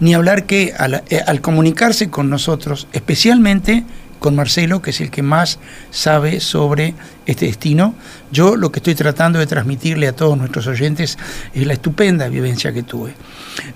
[0.00, 3.84] Ni hablar que al, eh, al comunicarse con nosotros, especialmente
[4.24, 5.58] con Marcelo, que es el que más
[5.90, 6.94] sabe sobre
[7.26, 7.94] este destino.
[8.32, 11.18] Yo lo que estoy tratando de transmitirle a todos nuestros oyentes
[11.52, 13.12] es la estupenda vivencia que tuve.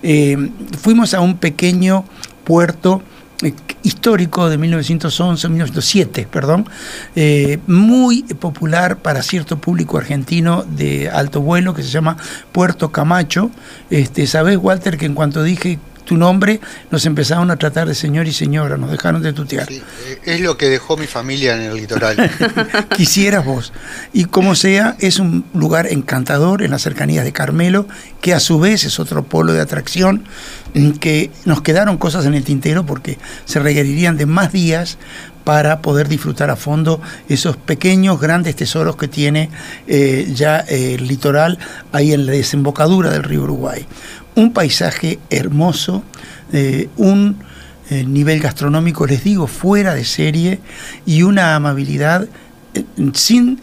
[0.02, 0.38] Eh,
[0.80, 2.06] fuimos a un pequeño
[2.44, 3.02] puerto
[3.42, 6.66] eh, histórico de 1911, 1907, perdón,
[7.14, 12.16] eh, muy popular para cierto público argentino de alto vuelo que se llama
[12.52, 13.50] Puerto Camacho.
[13.90, 16.58] Este, Sabes, Walter, que en cuanto dije tu nombre,
[16.90, 19.68] nos empezaron a tratar de señor y señora, nos dejaron de tutear.
[19.68, 22.16] Sí, eh, es lo que dejó mi familia en el litoral.
[22.96, 23.74] Quisieras vos.
[24.14, 27.86] Y como sea, es un lugar encantador en las cercanías de Carmelo,
[28.22, 30.24] que a su vez es otro polo de atracción,
[30.72, 34.96] mm, que nos quedaron cosas en el tintero porque se requerirían de más días
[35.48, 39.48] para poder disfrutar a fondo esos pequeños, grandes tesoros que tiene
[39.87, 41.58] eh, ya eh, el litoral
[41.90, 43.87] ahí en la desembocadura del río Uruguay.
[44.34, 46.04] Un paisaje hermoso,
[46.52, 47.38] eh, un
[47.88, 50.61] nivel gastronómico, les digo, fuera de serie
[51.06, 52.28] y una amabilidad
[53.14, 53.58] sin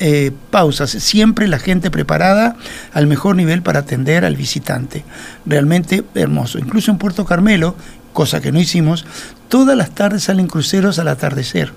[0.50, 2.56] pausas, siempre la gente preparada
[2.93, 5.06] al mejor nivel para atender al visitante.
[5.45, 6.58] Realmente hermoso.
[6.58, 7.76] Incluso en Puerto Carmelo,
[8.15, 9.06] cosa que no hicimos,
[9.49, 11.73] todas las tardes salen cruceros al atardecer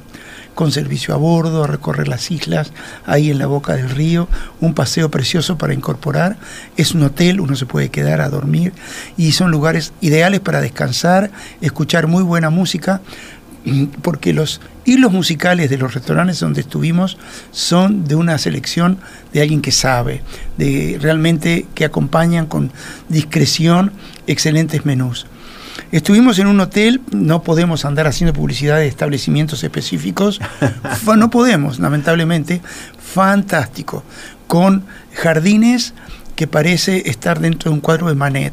[0.55, 2.73] con servicio a bordo, a recorrer las islas,
[3.07, 4.29] ahí en la boca del río,
[4.61, 6.37] un paseo precioso para incorporar.
[6.77, 8.73] Es un hotel, uno se puede quedar a dormir
[9.17, 13.03] y son lugares ideales para descansar, escuchar muy buena música,
[13.65, 17.19] mm, porque los hilos musicales de los restaurantes donde estuvimos
[17.51, 18.99] son de una selección
[19.33, 20.23] de alguien que sabe,
[20.57, 22.73] de realmente que acompañan con
[23.09, 23.93] discreción
[24.27, 25.27] excelentes menús.
[25.91, 30.41] Estuvimos en un hotel, no podemos andar haciendo publicidad de establecimientos específicos,
[31.17, 32.61] no podemos, lamentablemente,
[32.99, 34.05] fantástico,
[34.47, 35.95] con jardines
[36.37, 38.53] que parece estar dentro de un cuadro de Manet.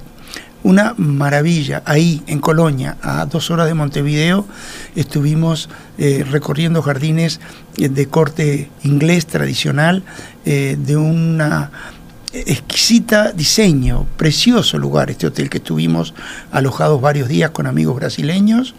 [0.63, 4.47] Una maravilla, ahí en Colonia, a dos horas de Montevideo,
[4.95, 7.39] estuvimos eh, recorriendo jardines
[7.77, 10.01] eh, de corte inglés tradicional,
[10.45, 11.69] eh, de una
[12.45, 16.13] exquisita diseño, precioso lugar este hotel que estuvimos
[16.51, 18.75] alojados varios días con amigos brasileños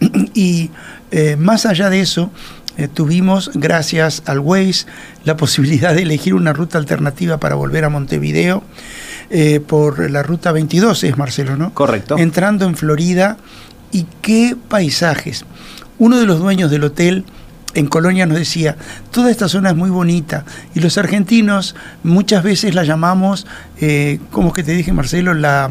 [0.34, 0.70] y
[1.10, 2.30] eh, más allá de eso
[2.76, 4.86] eh, tuvimos gracias al Waze
[5.24, 8.64] la posibilidad de elegir una ruta alternativa para volver a Montevideo
[9.30, 11.72] eh, por la ruta 22 es Marcelo, ¿no?
[11.72, 12.18] Correcto.
[12.18, 13.38] Entrando en Florida
[13.90, 15.44] y qué paisajes.
[15.98, 17.24] Uno de los dueños del hotel
[17.74, 18.76] en Colonia nos decía,
[19.10, 23.46] toda esta zona es muy bonita y los argentinos muchas veces la llamamos,
[23.80, 25.34] eh, ¿cómo es que te dije Marcelo?
[25.34, 25.70] La,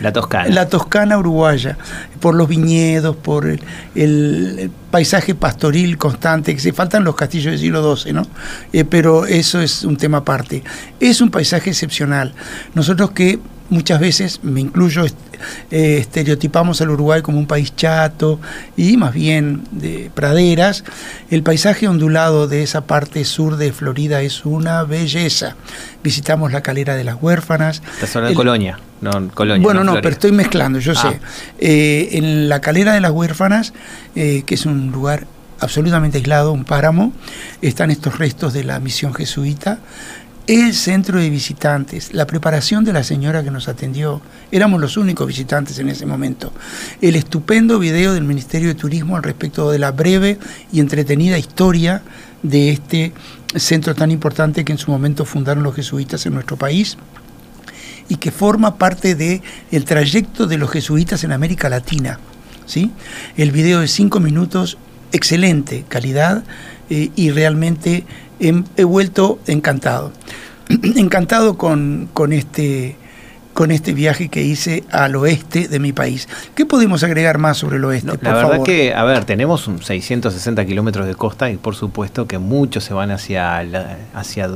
[0.00, 0.48] La Toscana.
[0.48, 1.76] la Toscana uruguaya,
[2.20, 3.60] por los viñedos, por el,
[3.94, 8.26] el paisaje pastoril constante, que se faltan los castillos del siglo XII, ¿no?
[8.72, 10.62] Eh, pero eso es un tema aparte.
[11.00, 12.32] Es un paisaje excepcional.
[12.74, 13.38] Nosotros que
[13.70, 15.04] muchas veces, me incluyo,
[15.70, 18.40] eh, estereotipamos al Uruguay como un país chato
[18.76, 20.84] y más bien de praderas,
[21.30, 25.56] el paisaje ondulado de esa parte sur de Florida es una belleza.
[26.02, 27.82] Visitamos la calera de las huérfanas.
[27.94, 28.78] Estás hablando de el- Colonia.
[29.00, 29.62] No, Colonia.
[29.62, 31.10] bueno, no, pero estoy mezclando, yo Ah.
[31.10, 31.20] sé.
[31.58, 33.74] Eh, en la calera de las huérfanas,
[34.14, 35.26] eh, que es un lugar
[35.60, 37.12] absolutamente aislado, un páramo,
[37.62, 39.78] están estos restos de la misión jesuita.
[40.46, 44.20] El centro de visitantes, la preparación de la señora que nos atendió,
[44.52, 46.52] éramos los únicos visitantes en ese momento.
[47.00, 50.38] El estupendo video del Ministerio de Turismo al respecto de la breve
[50.70, 52.02] y entretenida historia
[52.42, 53.14] de este
[53.56, 56.98] centro tan importante que en su momento fundaron los jesuitas en nuestro país
[58.10, 62.18] y que forma parte del el trayecto de los jesuitas en América Latina.
[62.66, 62.90] ¿sí?
[63.38, 64.76] El video de cinco minutos,
[65.10, 66.44] excelente calidad
[66.90, 68.04] eh, y realmente
[68.76, 70.12] he, vuelto encantado.
[70.96, 72.96] encantado con, con este
[73.52, 76.28] con este viaje que hice al oeste de mi país.
[76.56, 78.08] ¿Qué podemos agregar más sobre el oeste?
[78.08, 78.66] No, por la verdad favor?
[78.66, 82.94] que, a ver, tenemos un 660 kilómetros de costa y por supuesto que muchos se
[82.94, 84.50] van hacia, la- hacia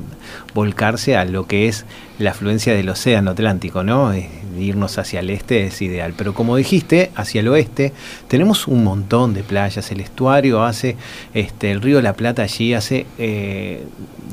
[0.53, 1.85] volcarse a lo que es
[2.18, 4.12] la afluencia del océano Atlántico, ¿no?
[4.59, 6.14] Irnos hacia el este es ideal.
[6.16, 7.92] Pero como dijiste, hacia el oeste
[8.26, 9.90] tenemos un montón de playas.
[9.92, 10.96] El estuario hace,
[11.33, 13.85] este, el río la Plata allí hace eh,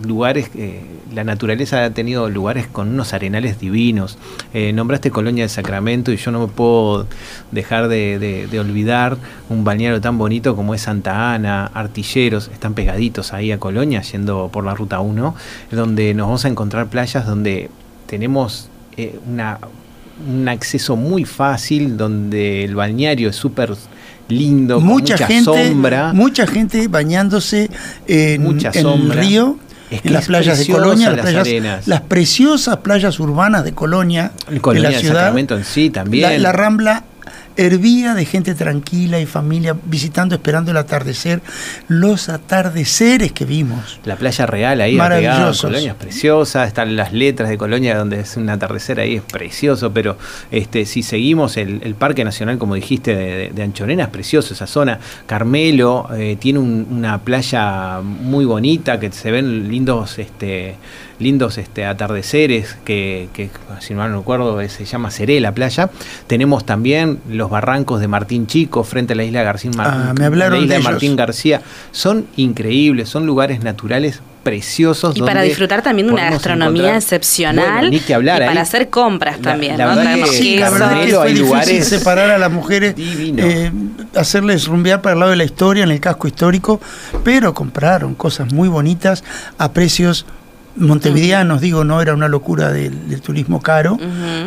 [0.04, 0.82] lugares, eh,
[1.14, 4.18] la naturaleza ha tenido lugares con unos arenales divinos.
[4.56, 7.06] Eh, nombraste Colonia del Sacramento y yo no me puedo
[7.52, 9.18] dejar de, de- de olvidar
[9.50, 14.50] un balneario tan bonito como es Santa Ana, Artilleros, están pegaditos ahí a Colonia, yendo
[14.52, 15.36] por la ruta 1,
[15.72, 17.70] donde nos vamos a encontrar playas donde
[18.08, 19.60] tenemos eh, una,
[20.28, 23.74] un acceso muy fácil, donde el balneario es súper
[24.28, 26.14] lindo, con mucha, gente, sombra.
[26.14, 27.70] mucha gente bañándose
[28.08, 29.60] en, Mucha en el río,
[29.92, 33.74] Es que en las playas de Colonia, las, las playas- las preciosas playas urbanas de
[33.74, 35.38] Colonia, Colonia de la ciudad.
[35.38, 36.24] En sí también.
[36.24, 37.04] La, la Rambla
[37.58, 41.42] hervía de gente tranquila y familia visitando, esperando el atardecer,
[41.88, 44.00] los atardeceres que vimos.
[44.06, 45.62] La playa real ahí pegada, Maravillosos.
[45.62, 49.92] Colonia es preciosa, están las letras de Colonia donde es un atardecer ahí, es precioso,
[49.94, 50.18] pero
[50.52, 54.54] este si seguimos el, el Parque Nacional, como dijiste, de, de- de Anchorena, es precioso
[54.54, 55.00] esa zona.
[55.26, 60.76] Carmelo eh, tiene un- una playa muy bonita, que se ven lindos este
[61.18, 65.90] lindos este atardeceres, que, que si no recuerdo eh, se llama Seré la playa.
[66.28, 70.26] Tenemos también los los barrancos de Martín Chico frente a la isla García Ah, me
[70.26, 71.18] hablaron la isla de Martín ellos.
[71.18, 71.62] García.
[71.92, 75.16] Son increíbles, son lugares naturales preciosos.
[75.18, 77.66] Y para disfrutar también de una gastronomía excepcional.
[77.82, 79.78] Bueno, ni que hablar, y para ahí- hacer compras La- también.
[79.78, 79.90] la ¿no?
[79.92, 83.44] verdad Traemos que- Sí, la verdad que fue lugares separar a las mujeres, divino.
[83.44, 83.72] eh,
[84.16, 86.80] hacerles rumbear para el lado de la historia en el casco histórico,
[87.24, 89.24] pero compraron cosas muy bonitas
[89.58, 90.26] a precios
[90.76, 93.98] montevideanos, digo, no era una locura del, del turismo caro.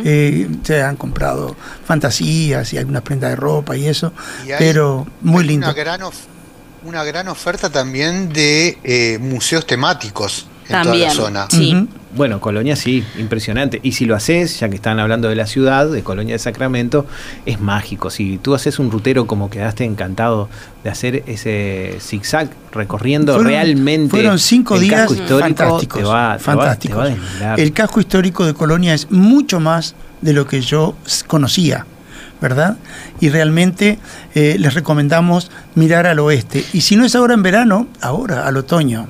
[0.05, 4.13] Eh, se han comprado fantasías y algunas prendas de ropa y eso,
[4.47, 5.67] Y hay- pero muy lindo.
[5.67, 6.27] Una gran, of-
[6.85, 11.09] una gran oferta también de eh, museos temáticos en También.
[11.15, 11.47] toda la zona.
[11.51, 11.87] Sí.
[12.15, 13.81] Bueno, Colonia sí, impresionante.
[13.83, 17.07] Y si lo haces, ya que están hablando de la ciudad, de Colonia de Sacramento,
[17.47, 18.11] es mágico.
[18.11, 20.49] Si tú haces un rutero como quedaste encantado
[20.85, 25.99] de hacer ese zigzag recorriendo Fueron- realmente Fueron cinco el días casco histórico, fantásticos.
[26.01, 26.99] te va, te va- te fantásticos.
[26.99, 27.61] va a deslumbrar.
[27.61, 30.97] el casco histórico de Colonia es mucho más de lo que yo
[31.27, 31.87] conocía,
[32.41, 32.79] ¿verdad?
[33.21, 33.99] Y realmente
[34.35, 36.65] eh, les recomendamos mirar al oeste.
[36.73, 39.07] Y si no es ahora en verano, ahora, al otoño.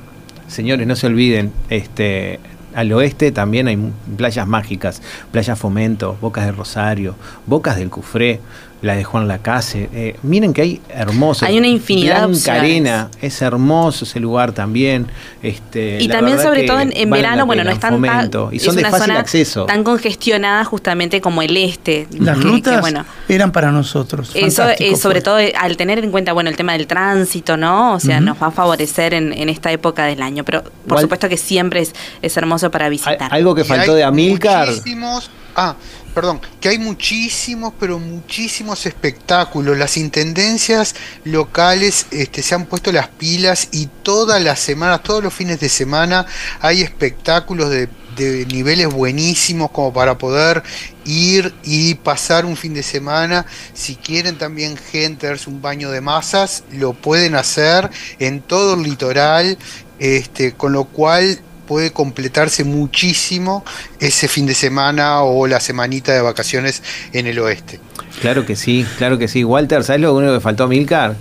[0.49, 2.41] Señores, no se olviden, este,
[2.75, 3.79] al oeste también hay
[4.17, 7.15] playas mágicas, Playa Fomento, Bocas de Rosario,
[7.47, 8.41] Bocas del Cufré,
[8.83, 9.89] la de Juan Lacase.
[9.93, 11.43] Eh, miren que hay hermosos.
[11.43, 12.61] Hay una infinidad de Blanca opciones.
[12.63, 15.07] Arena, es hermoso ese lugar también.
[15.43, 18.75] Este, Y la también, sobre todo en, verano, bueno, no están tan, y es son
[18.77, 19.67] de una fácil zona acceso.
[19.67, 22.07] tan congestionada justamente como el este.
[22.19, 24.31] Las que- que, rutas bueno, eran para nosotros.
[24.35, 25.23] Eso, eh, sobre fue.
[25.23, 27.95] todo eh, al tener en cuenta, bueno, el tema del tránsito, ¿no?
[27.95, 30.45] O sea, nos va a favorecer en, en esta época del año.
[30.45, 33.29] Pero por Igual- supuesto que siempre es, es hermoso para visitar.
[33.33, 34.69] Algo que faltó de Amilcar.
[34.69, 35.75] Muchísimos, ah,
[36.15, 39.79] perdón, que hay muchísimos, pero muchísimos espectáculos.
[39.79, 40.95] Las intendencias
[41.25, 45.69] locales este, se han puesto las pilas y todas las semanas, todos los fines de
[45.69, 46.27] semana,
[46.61, 50.63] hay espectáculos de, de niveles buenísimos como para poder
[51.05, 53.47] ir y pasar un fin de semana.
[53.73, 58.83] Si quieren también gente darse un baño de masas, lo pueden hacer en todo el
[58.83, 59.57] litoral,
[59.99, 63.63] este, con lo cual puede completarse muchísimo
[64.01, 67.79] ese fin de semana o la semanita de vacaciones en el oeste.
[68.23, 69.45] Claro que sí, claro que sí.
[69.45, 71.15] Walter, ¿sabes lo único que faltó a Milcar?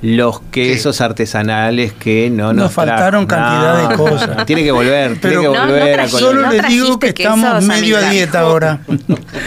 [0.00, 3.44] Los quesos artesanales que no nos, Nos faltaron trajo.
[3.64, 4.46] cantidad de cosas.
[4.46, 6.18] Tiene que volver, Pero- tiene que No, volver trajiste.
[6.20, 8.78] Solo no les digo que estamos quesos, medio a dieta ahora.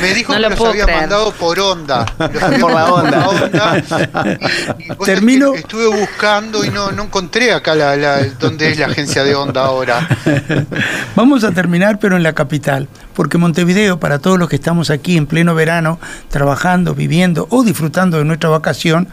[0.01, 0.99] Me dijo No que lo los había creer.
[0.99, 2.05] mandado por onda.
[2.19, 3.27] Los Por la onda.
[3.29, 3.83] onda.
[4.79, 8.77] Y- y Termino- que Estuve buscando y no, no encontré acá la, la- dónde es
[8.77, 10.05] la agencia de onda ahora.
[11.15, 15.17] Vamos a terminar, pero en la capital, porque Montevideo, para todos los que estamos aquí
[15.17, 15.99] en pleno verano,
[16.29, 19.07] trabajando, viviendo o disfrutando de nuestra vacación,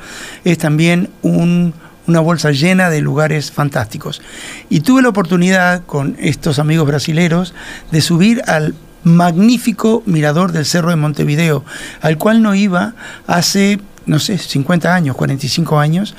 [0.45, 1.75] es también un-
[2.07, 4.23] una bolsa llena de lugares fantásticos.
[4.71, 7.55] Y tuve la oportunidad con estos amigos brasileros
[7.91, 8.75] de subir al
[9.05, 11.65] magnífico mirador del Cerro de Montevideo,
[12.01, 12.95] al cual no iba
[13.27, 16.15] hace no sé, 50 años, 45 años,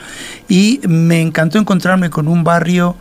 [0.48, 2.96] y me encantó encontrarme con un barrio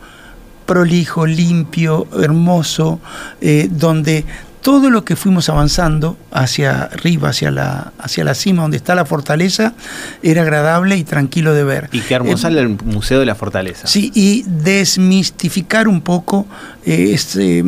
[0.65, 2.99] prolijo, limpio, hermoso,
[3.39, 4.25] eh, donde
[4.61, 9.05] todo lo que fuimos avanzando hacia arriba, hacia la, hacia la cima, donde está la
[9.05, 9.73] fortaleza,
[10.21, 11.89] era agradable y tranquilo de ver.
[11.91, 13.87] Y qué hermosa Eh, el Museo de la Fortaleza.
[13.87, 16.45] Sí, y desmistificar un poco
[16.85, 17.63] eh, ese-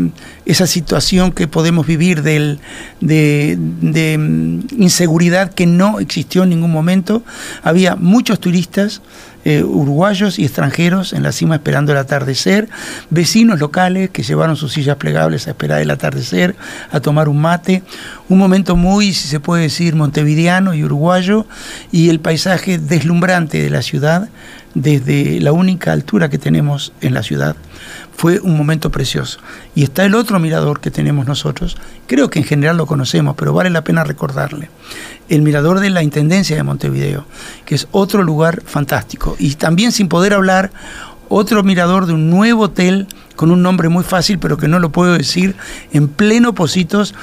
[0.45, 2.59] esa situación que podemos vivir del,
[2.99, 3.57] de,
[4.17, 7.23] mm, inseguridad que no existió en ningún momento.
[7.63, 9.01] Había muchos turistas
[9.43, 12.69] eh, uruguayos y extranjeros en la cima esperando el atardecer,
[13.09, 16.55] vecinos locales que llevaron sus sillas plegables a esperar el atardecer,
[16.91, 17.81] a tomar un mate,
[18.29, 21.47] un momento muy, si se puede decir, montevideano y uruguayo,
[21.91, 24.29] y el paisaje deslumbrante de la ciudad
[24.73, 27.55] desde la única altura que tenemos en la ciudad.
[28.21, 29.39] Fue un momento precioso.
[29.73, 33.51] Y está el otro mirador que tenemos nosotros, creo que en general lo conocemos, pero
[33.51, 34.69] vale la pena recordarle.
[35.27, 37.25] El mirador de la Intendencia de Montevideo,
[37.65, 39.35] que es otro lugar fantástico.
[39.39, 40.71] Y también sin poder hablar,
[41.29, 44.91] otro mirador de un nuevo hotel con un nombre muy fácil, pero que no lo
[44.91, 45.55] puedo decir,
[45.91, 47.15] en pleno Positos,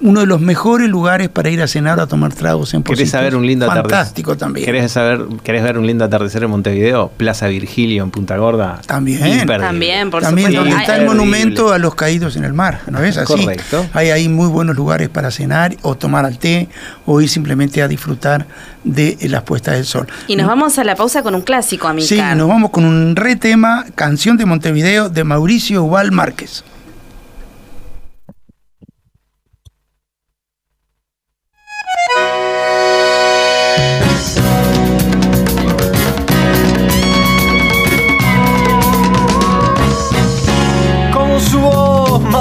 [0.00, 2.98] uno de los mejores lugares para ir a cenar o a tomar tragos en Positos.
[2.98, 3.90] ¿Querés saber un lindo atardecer?
[3.90, 4.66] Fantástico también.
[4.66, 7.10] ¿Querés, saber, ¿Querés ver un lindo atardecer en Montevideo?
[7.16, 8.80] Plaza Virgilio en Punta Gorda.
[8.86, 9.26] También.
[9.26, 9.58] Imperdible.
[9.58, 10.70] También, por También supuesto.
[10.70, 13.32] donde está el monumento a los caídos en el mar, ¿no es así?
[13.32, 13.86] Correcto.
[13.92, 16.68] Hay ahí muy buenos lugares para cenar o tomar al té
[17.06, 18.46] o ir simplemente a disfrutar
[18.84, 20.06] de las puestas del sol.
[20.28, 22.06] Y nos vamos a la pausa con un clásico, amiga.
[22.06, 26.64] Sí, nos vamos con un re tema, Canción de Montevideo de Mauricio Ubal Márquez.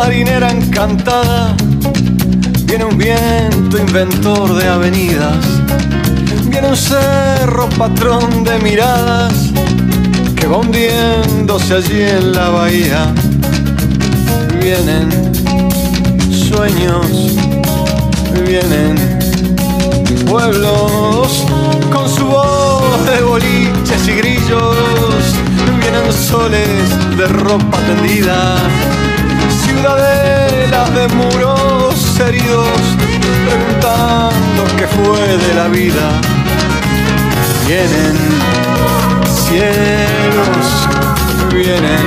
[0.05, 1.55] Marinera encantada,
[2.67, 5.43] viene un viento inventor de avenidas,
[6.43, 9.33] Viene un cerro patrón de miradas
[10.35, 13.13] que va hundiéndose allí en la bahía.
[14.61, 15.09] Vienen
[16.31, 17.07] sueños,
[18.45, 18.95] vienen
[20.29, 21.45] pueblos
[21.91, 25.25] con su voz de boliches y grillos.
[25.81, 28.55] Vienen soles de ropa tendida,
[29.49, 32.79] ciudadelas de muros heridos,
[33.45, 36.21] preguntando qué fue de la vida.
[37.67, 38.15] Vienen
[39.47, 40.65] cielos,
[41.53, 42.05] vienen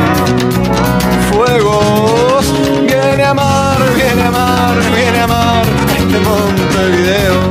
[1.31, 2.53] fuegos,
[2.87, 5.67] viene a amar, viene a amar, viene a amar
[5.97, 7.51] este Montevideo.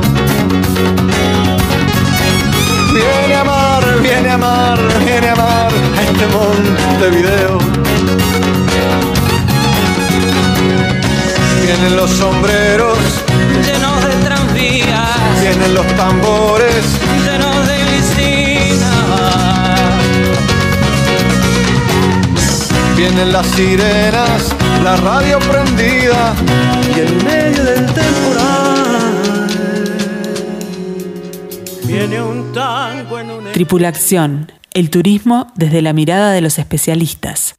[2.92, 5.70] Viene a amar, viene a amar, viene a amar
[6.02, 7.58] este Montevideo.
[11.68, 12.98] Vienen los sombreros
[13.62, 16.82] llenos de tranvías, vienen los tambores
[17.22, 18.86] llenos de glicinas.
[22.96, 26.34] Vienen las sirenas, la radio prendida
[26.96, 29.48] y en medio del temporal
[31.84, 37.56] Viene un tango en un Tripulación, el turismo desde la mirada de los especialistas.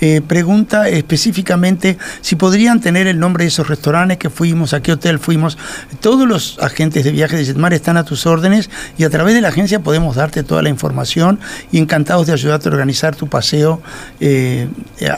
[0.00, 4.92] Eh, pregunta específicamente si podrían tener el nombre de esos restaurantes que fuimos, a qué
[4.92, 5.58] hotel fuimos.
[6.00, 9.40] Todos los agentes de viajes de Jetmar están a tus órdenes y a través de
[9.40, 11.38] la agencia podemos darte toda la información
[11.72, 13.80] y encantados de ayudarte a organizar tu paseo
[14.20, 14.68] eh,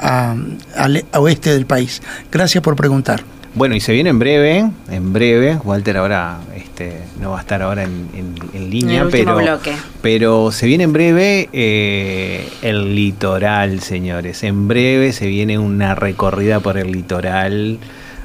[0.00, 0.34] a-
[0.76, 2.02] al a oeste del país.
[2.30, 3.22] Gracias por preguntar.
[3.54, 5.58] Bueno, y se viene en breve, en breve.
[5.62, 9.24] Walter ahora este, no va a estar ahora en, en- en línea, En el último
[9.36, 9.72] pero, bloque.
[10.00, 14.42] pero se viene en breve eh, el litoral, señores.
[14.42, 17.78] En breve se viene una recorrida por el litoral.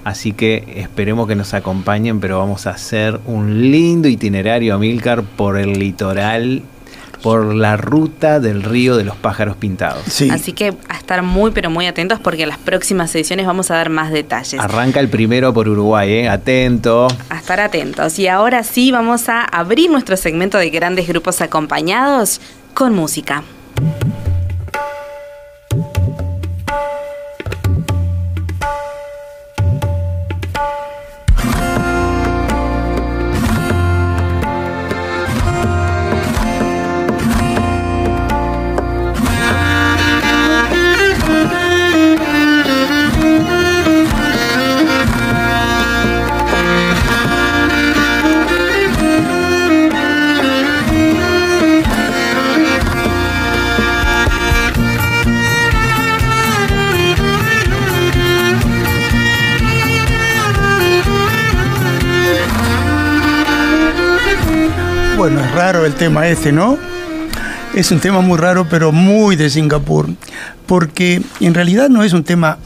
[0.08, 5.58] Así que esperemos que nos acompañen, pero vamos a hacer un lindo itinerario, Amilcar, por
[5.58, 6.62] el litoral,
[7.22, 10.04] por la ruta del río de los pájaros pintados.
[10.08, 10.30] Sí.
[10.30, 13.76] Así que a estar muy, pero muy atentos porque en las próximas ediciones vamos a
[13.76, 14.62] dar más detalles.
[14.62, 16.30] Arranca el primero por Uruguay, ¿eh?
[16.30, 17.10] Atento.
[17.30, 18.18] A estar atentos.
[18.18, 22.40] Y ahora sí vamos a abrir nuestro segmento de grandes grupos acompañados
[22.74, 23.44] con música.
[65.68, 66.78] Raro el tema este, ¿no?
[67.76, 70.08] Es un tema muy raro, pero muy de Singapur,
[70.66, 72.58] porque en realidad no es un tema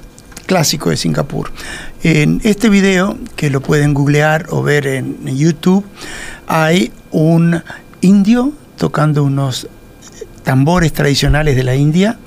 [0.45, 1.51] clásico de Singapur.
[2.03, 5.83] En este video, que lo pueden googlear o ver en YouTube,
[6.45, 7.63] hay un
[8.01, 9.67] indio tocando unos
[10.43, 12.19] tambores tradicionales de la India,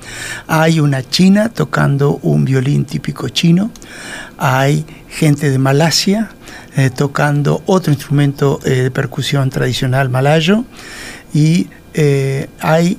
[0.45, 3.71] hay una china tocando un violín típico chino,
[4.37, 6.31] hay gente de Malasia
[6.75, 10.65] eh, tocando otro instrumento eh, de percusión tradicional malayo
[11.33, 12.97] y eh, hay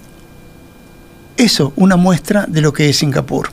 [1.37, 3.51] eso, una muestra de lo que es Singapur.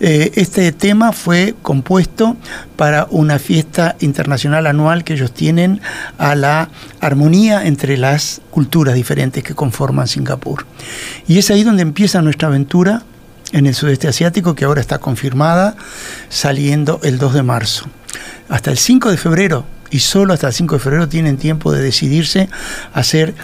[0.00, 2.36] Eh, este tema fue compuesto
[2.76, 5.80] para una fiesta internacional anual que ellos tienen
[6.18, 6.68] a la
[7.00, 10.66] armonía entre las culturas diferentes que conforman Singapur.
[11.26, 13.02] Y es ahí donde empieza nuestra aventura
[13.50, 15.74] en el sudeste asiático, que ahora está confirmada,
[16.28, 17.86] saliendo el 2 de marzo.
[18.48, 21.82] Hasta el 5 de febrero, y solo hasta el 5 de febrero tienen tiempo de
[21.82, 22.48] decidirse
[22.92, 23.34] a hacer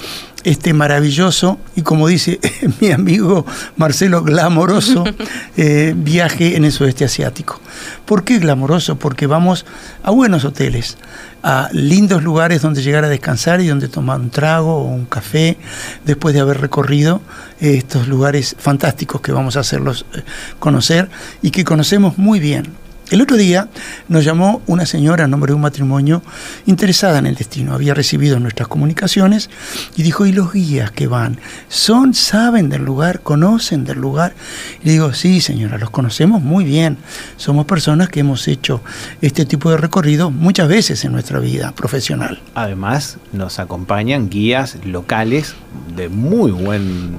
[0.44, 2.38] este maravilloso y como dice
[2.80, 3.46] mi amigo
[3.76, 5.04] Marcelo, glamoroso
[5.56, 7.60] eh, viaje en el sudeste asiático.
[8.04, 8.96] ¿Por qué glamoroso?
[8.96, 9.64] Porque vamos
[10.02, 10.98] a buenos hoteles,
[11.42, 15.56] a lindos lugares donde llegar a descansar y donde tomar un trago o un café
[16.04, 17.22] después de haber recorrido
[17.58, 20.22] estos lugares fantásticos que vamos a hacerlos eh,
[20.58, 21.08] conocer
[21.40, 22.83] y que conocemos muy bien.
[23.10, 23.68] El otro día
[24.08, 26.22] nos llamó una señora a nombre de un matrimonio
[26.64, 27.74] interesada en el destino.
[27.74, 29.50] Había recibido nuestras comunicaciones
[29.94, 31.38] y dijo, ¿y los guías que van?
[31.68, 34.34] ¿Son, saben del lugar, conocen del lugar?
[34.82, 36.96] Y le digo, sí señora, los conocemos muy bien.
[37.36, 38.80] Somos personas que hemos hecho
[39.20, 42.40] este tipo de recorrido muchas veces en nuestra vida profesional.
[42.54, 45.54] Además, nos acompañan guías locales
[45.94, 47.18] de muy buen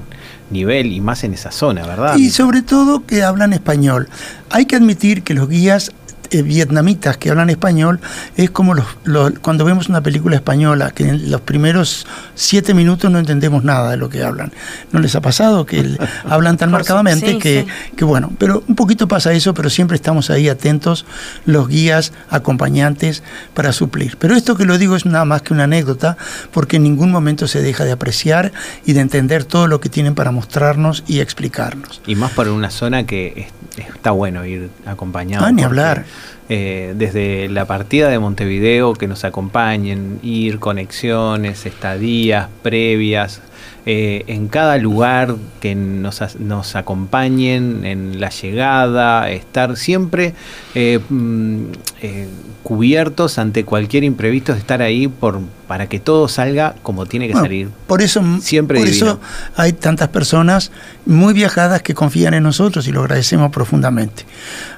[0.50, 2.16] nivel y más en esa zona, ¿verdad?
[2.16, 4.08] Y sobre todo que hablan español.
[4.50, 5.92] Hay que admitir que los guías
[6.30, 8.00] eh, vietnamitas que hablan español
[8.36, 13.10] es como los, los- cuando vemos una película española, que en los primeros siete minutos
[13.10, 14.52] no entendemos nada de lo que hablan.
[14.92, 15.98] ¿No les ha pasado que el-
[16.28, 17.92] hablan tan marcadamente sí, que, sí.
[17.96, 21.06] que bueno, pero un poquito pasa eso, pero siempre estamos ahí atentos,
[21.44, 23.22] los guías, acompañantes,
[23.54, 24.16] para suplir.
[24.18, 26.16] Pero esto que lo digo es nada más que una anécdota,
[26.52, 28.52] porque en ningún momento se deja de apreciar
[28.84, 32.00] y de entender todo lo que tienen para mostrarnos y explicarnos.
[32.06, 33.48] Y más por una zona que
[33.82, 35.44] está bueno ir acompañado.
[35.44, 36.04] Ah, ni hablar.
[36.48, 43.40] eh, desde la partida de Montevideo, que nos acompañen, ir, conexiones, estadías previas,
[43.88, 50.34] eh, en cada lugar que nos, nos acompañen, en la llegada, estar siempre
[50.74, 51.66] eh, mm,
[52.02, 52.26] eh,
[52.64, 57.44] cubiertos ante cualquier imprevisto, estar ahí por, para que todo salga como tiene que Bueno,
[57.44, 57.68] salir.
[57.86, 59.06] Por eso, Siempre por divino.
[59.06, 59.20] eso
[59.54, 60.72] hay tantas personas
[61.04, 64.24] muy viajadas que confían en nosotros y lo agradecemos profundamente.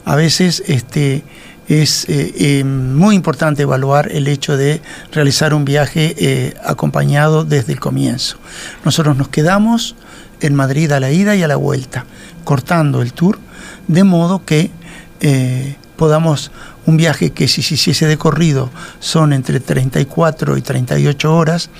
[0.04, 1.24] A veces este,
[1.68, 4.80] es eh, eh, muy importante evaluar el hecho de
[5.12, 8.38] realizar un viaje eh, acompañado desde el comienzo.
[8.84, 9.94] Nosotros nos quedamos
[10.40, 12.06] en Madrid a la ida y a la vuelta,
[12.44, 13.38] cortando el tour,
[13.86, 14.70] de modo que
[15.96, 16.52] podamos
[16.86, 21.70] un viaje que si se hiciese de corrido son entre 34 y 38 horas,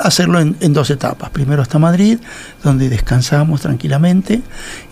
[0.00, 1.28] hacerlo en, en dos etapas.
[1.28, 2.18] Primero hasta Madrid,
[2.62, 4.40] donde descansamos tranquilamente,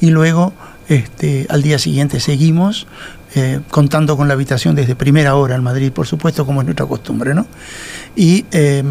[0.03, 0.53] y luego
[0.89, 2.87] este, al día siguiente seguimos,
[3.35, 6.87] eh, contando con la habitación desde primera hora en Madrid, por supuesto, como es nuestra
[6.87, 7.47] costumbre, ¿no?
[8.17, 8.83] Y eh,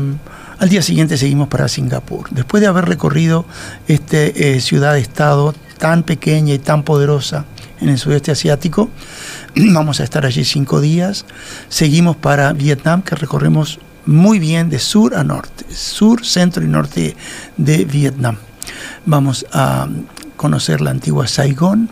[0.60, 2.30] al día siguiente seguimos para Singapur.
[2.32, 3.46] Después de haber recorrido
[3.88, 4.18] esta
[4.60, 7.46] ciudad-estado tan pequeña y tan poderosa
[7.80, 8.90] en el sudeste asiático,
[9.56, 11.26] vamos a estar allí cinco días.
[11.70, 17.16] Seguimos para Vietnam, que recorremos muy bien de sur a norte, sur, centro y norte
[17.58, 18.38] de Vietnam.
[19.06, 19.88] Vamos a
[20.38, 21.90] conocer la antigua Saigón,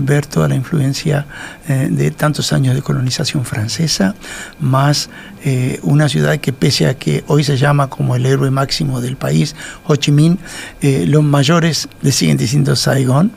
[0.00, 1.26] ver toda la influencia
[1.68, 4.14] eh, de tantos años de colonización francesa,
[4.58, 5.10] más
[5.44, 9.16] eh, una ciudad que pese a que hoy se llama como el héroe máximo del
[9.16, 9.54] país,
[9.84, 10.38] Ho Chi Minh,
[10.80, 13.32] eh, los mayores le siguen diciendo Saigón.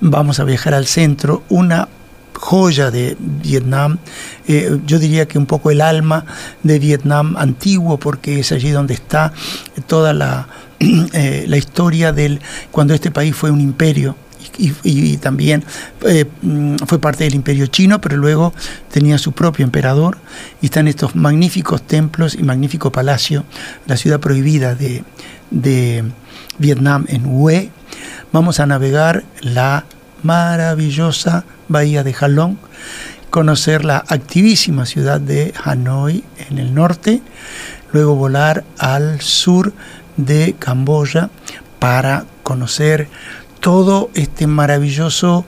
[0.00, 1.88] Vamos a viajar al centro, una
[2.34, 3.98] joya de Vietnam,
[4.86, 6.24] yo diría que un poco el alma
[6.62, 9.32] de Vietnam antiguo, porque es allí donde está
[9.88, 10.46] toda la,
[10.78, 14.16] la historia del cuando este país fue un imperio
[14.58, 15.64] y, también
[16.06, 18.52] eh, mm, fue parte del imperio chino, pero luego
[18.92, 20.18] tenía su propio emperador
[20.60, 23.44] y están estos magníficos templos y magnífico palacio,
[23.86, 25.04] la ciudad prohibida de,
[25.50, 26.04] de
[26.58, 27.70] Vietnam en Hue.
[28.32, 29.84] Vamos a navegar la
[30.22, 32.56] maravillosa bahía de Halong,
[33.30, 37.22] conocer la activísima ciudad de Hanoi en el norte,
[37.92, 39.72] luego volar al sur
[40.16, 41.30] de Camboya
[41.78, 43.08] para conocer
[43.60, 45.44] todo este maravilloso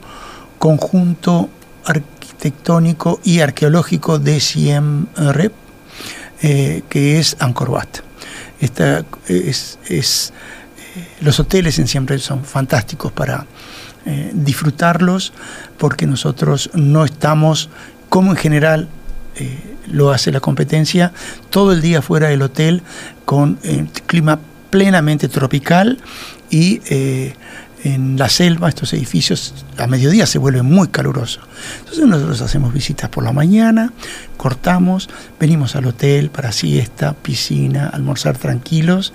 [0.57, 1.49] conjunto
[1.85, 5.07] arquitectónico y arqueológico de Siem
[6.41, 7.87] eh, que es Angkor Wat.
[8.59, 10.01] Es, eh,
[11.21, 13.45] los hoteles en Siem Reap son fantásticos para
[14.05, 15.33] eh, disfrutarlos
[15.77, 17.69] porque nosotros no estamos,
[18.09, 18.89] como en general
[19.35, 21.13] eh, lo hace la competencia,
[21.49, 22.83] todo el día fuera del hotel
[23.25, 24.39] con eh, clima
[24.69, 25.99] plenamente tropical
[26.49, 27.33] y eh,
[27.83, 31.43] en la selva estos edificios a mediodía se vuelven muy calurosos.
[31.79, 33.91] Entonces nosotros hacemos visitas por la mañana,
[34.37, 35.09] cortamos,
[35.39, 39.13] venimos al hotel para siesta, piscina, almorzar tranquilos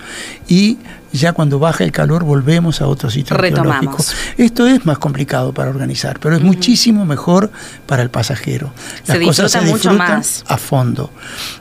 [0.48, 0.78] y
[1.12, 3.76] ya cuando baja el calor volvemos a otro sitio Retomamos.
[3.76, 4.42] arqueológico.
[4.42, 7.50] Esto es más complicado para organizar, pero es muchísimo mejor
[7.86, 8.72] para el pasajero.
[9.04, 10.44] Se disfruta mucho más.
[10.46, 11.10] a fondo.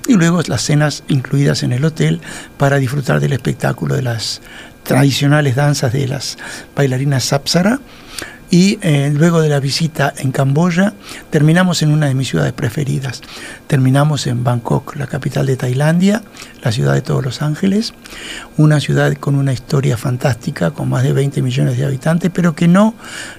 [0.07, 2.21] Y luego las cenas incluidas en el hotel
[2.57, 4.41] para disfrutar del espectáculo de las
[4.85, 6.37] tradicionales danzas de las
[6.75, 7.81] bailarinas Sapsara
[8.51, 10.93] y eh, luego de la visita en Camboya
[11.29, 13.21] terminamos en una de mis ciudades preferidas.
[13.67, 16.21] Terminamos en Bangkok, la capital de Tailandia,
[16.61, 17.93] la ciudad de todos los ángeles,
[18.55, 22.67] una ciudad con una historia fantástica, con más de 20 millones de habitantes, pero que
[22.67, 22.93] no,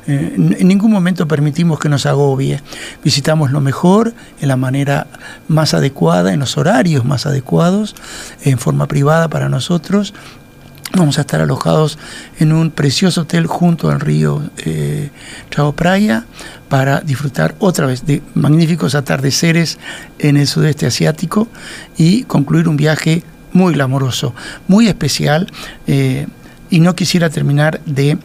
[0.09, 2.61] eh, en ningún momento permitimos que nos agobie.
[3.05, 5.07] Visitamos lo mejor en la manera
[5.47, 7.95] más adecuada, en los horarios más adecuados,
[8.43, 10.13] en forma privada para nosotros.
[10.97, 11.99] Vamos a estar alojados
[12.39, 15.11] en un precioso hotel junto al río eh,
[15.51, 16.25] Chao Praia
[16.71, 19.79] para disfrutar otra vez de magníficos atardeceres
[20.19, 21.49] en el sudeste asiático
[21.99, 23.23] y concluir un viaje
[23.53, 24.35] muy glamoroso,
[24.69, 25.53] muy especial.
[25.87, 26.27] eh,
[26.71, 28.19] y no quisiera terminar de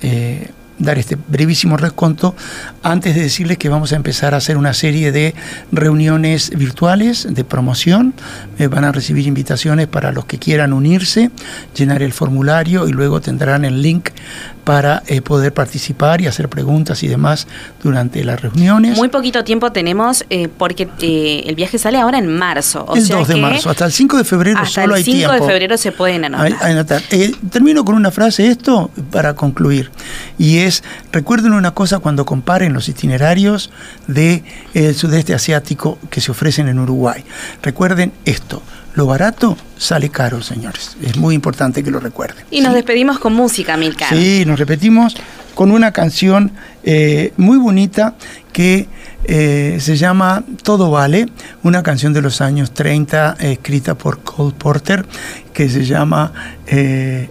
[0.00, 2.34] eh, dar este brevísimo reconto
[2.82, 5.34] antes de decirles que vamos a empezar a hacer una serie de
[5.72, 8.14] reuniones virtuales de promoción.
[8.58, 11.30] Eh, van a recibir invitaciones para los que quieran unirse,
[11.76, 14.10] llenar el formulario y luego tendrán el link
[14.64, 17.46] para eh, poder participar y hacer preguntas y demás
[17.82, 18.96] durante las reuniones.
[18.96, 22.84] Muy poquito tiempo tenemos eh, porque eh, el viaje sale ahora en marzo.
[22.88, 24.98] O el sea 2 de que marzo, hasta el 5 de febrero hasta solo el
[24.98, 25.34] hay 5 tiempo.
[25.34, 27.02] de febrero se pueden anotar.
[27.50, 29.90] Termino con una frase esto para concluir
[30.38, 33.70] y es recuerden una cosa cuando comparen los itinerarios
[34.06, 34.42] del
[34.94, 37.22] sudeste asiático que se ofrecen en Uruguay.
[37.62, 38.62] Recuerden esto,
[38.94, 40.96] lo barato sale caro, señores.
[41.02, 42.44] Es muy importante que lo recuerden.
[42.50, 44.10] Y nos despedimos con música, Milcar.
[44.10, 45.16] Sí, nos repetimos
[45.54, 48.14] con una canción eh, muy bonita
[48.52, 48.88] que
[49.24, 51.26] eh, se llama Todo Vale,
[51.62, 55.06] una canción de los años 30 eh, escrita por Cole Porter
[55.52, 56.32] que se llama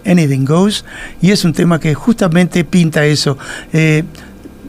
[0.06, 0.84] Anything Goes
[1.20, 3.36] y es un tema que justamente pinta eso.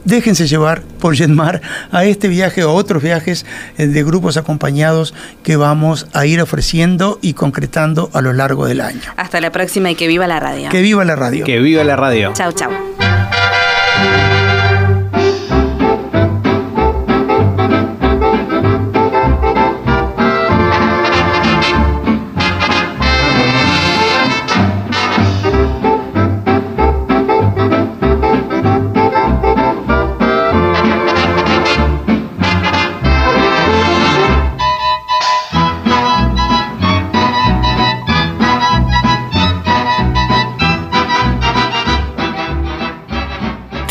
[0.06, 3.46] Déjense llevar por Jetmar a este viaje o a otros viajes
[3.78, 8.82] eh, de grupos acompañados que vamos a ir ofreciendo y concretando a lo largo del
[8.82, 9.02] año.
[9.18, 10.70] Hasta la próxima y que viva la radio.
[10.70, 11.46] Que viva la radio.
[11.46, 12.32] Que viva la radio.
[12.34, 12.95] Chau, chau.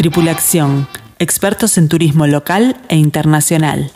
[0.04, 0.86] Tripulación,
[1.18, 3.90] expertos en turismo local e internacional.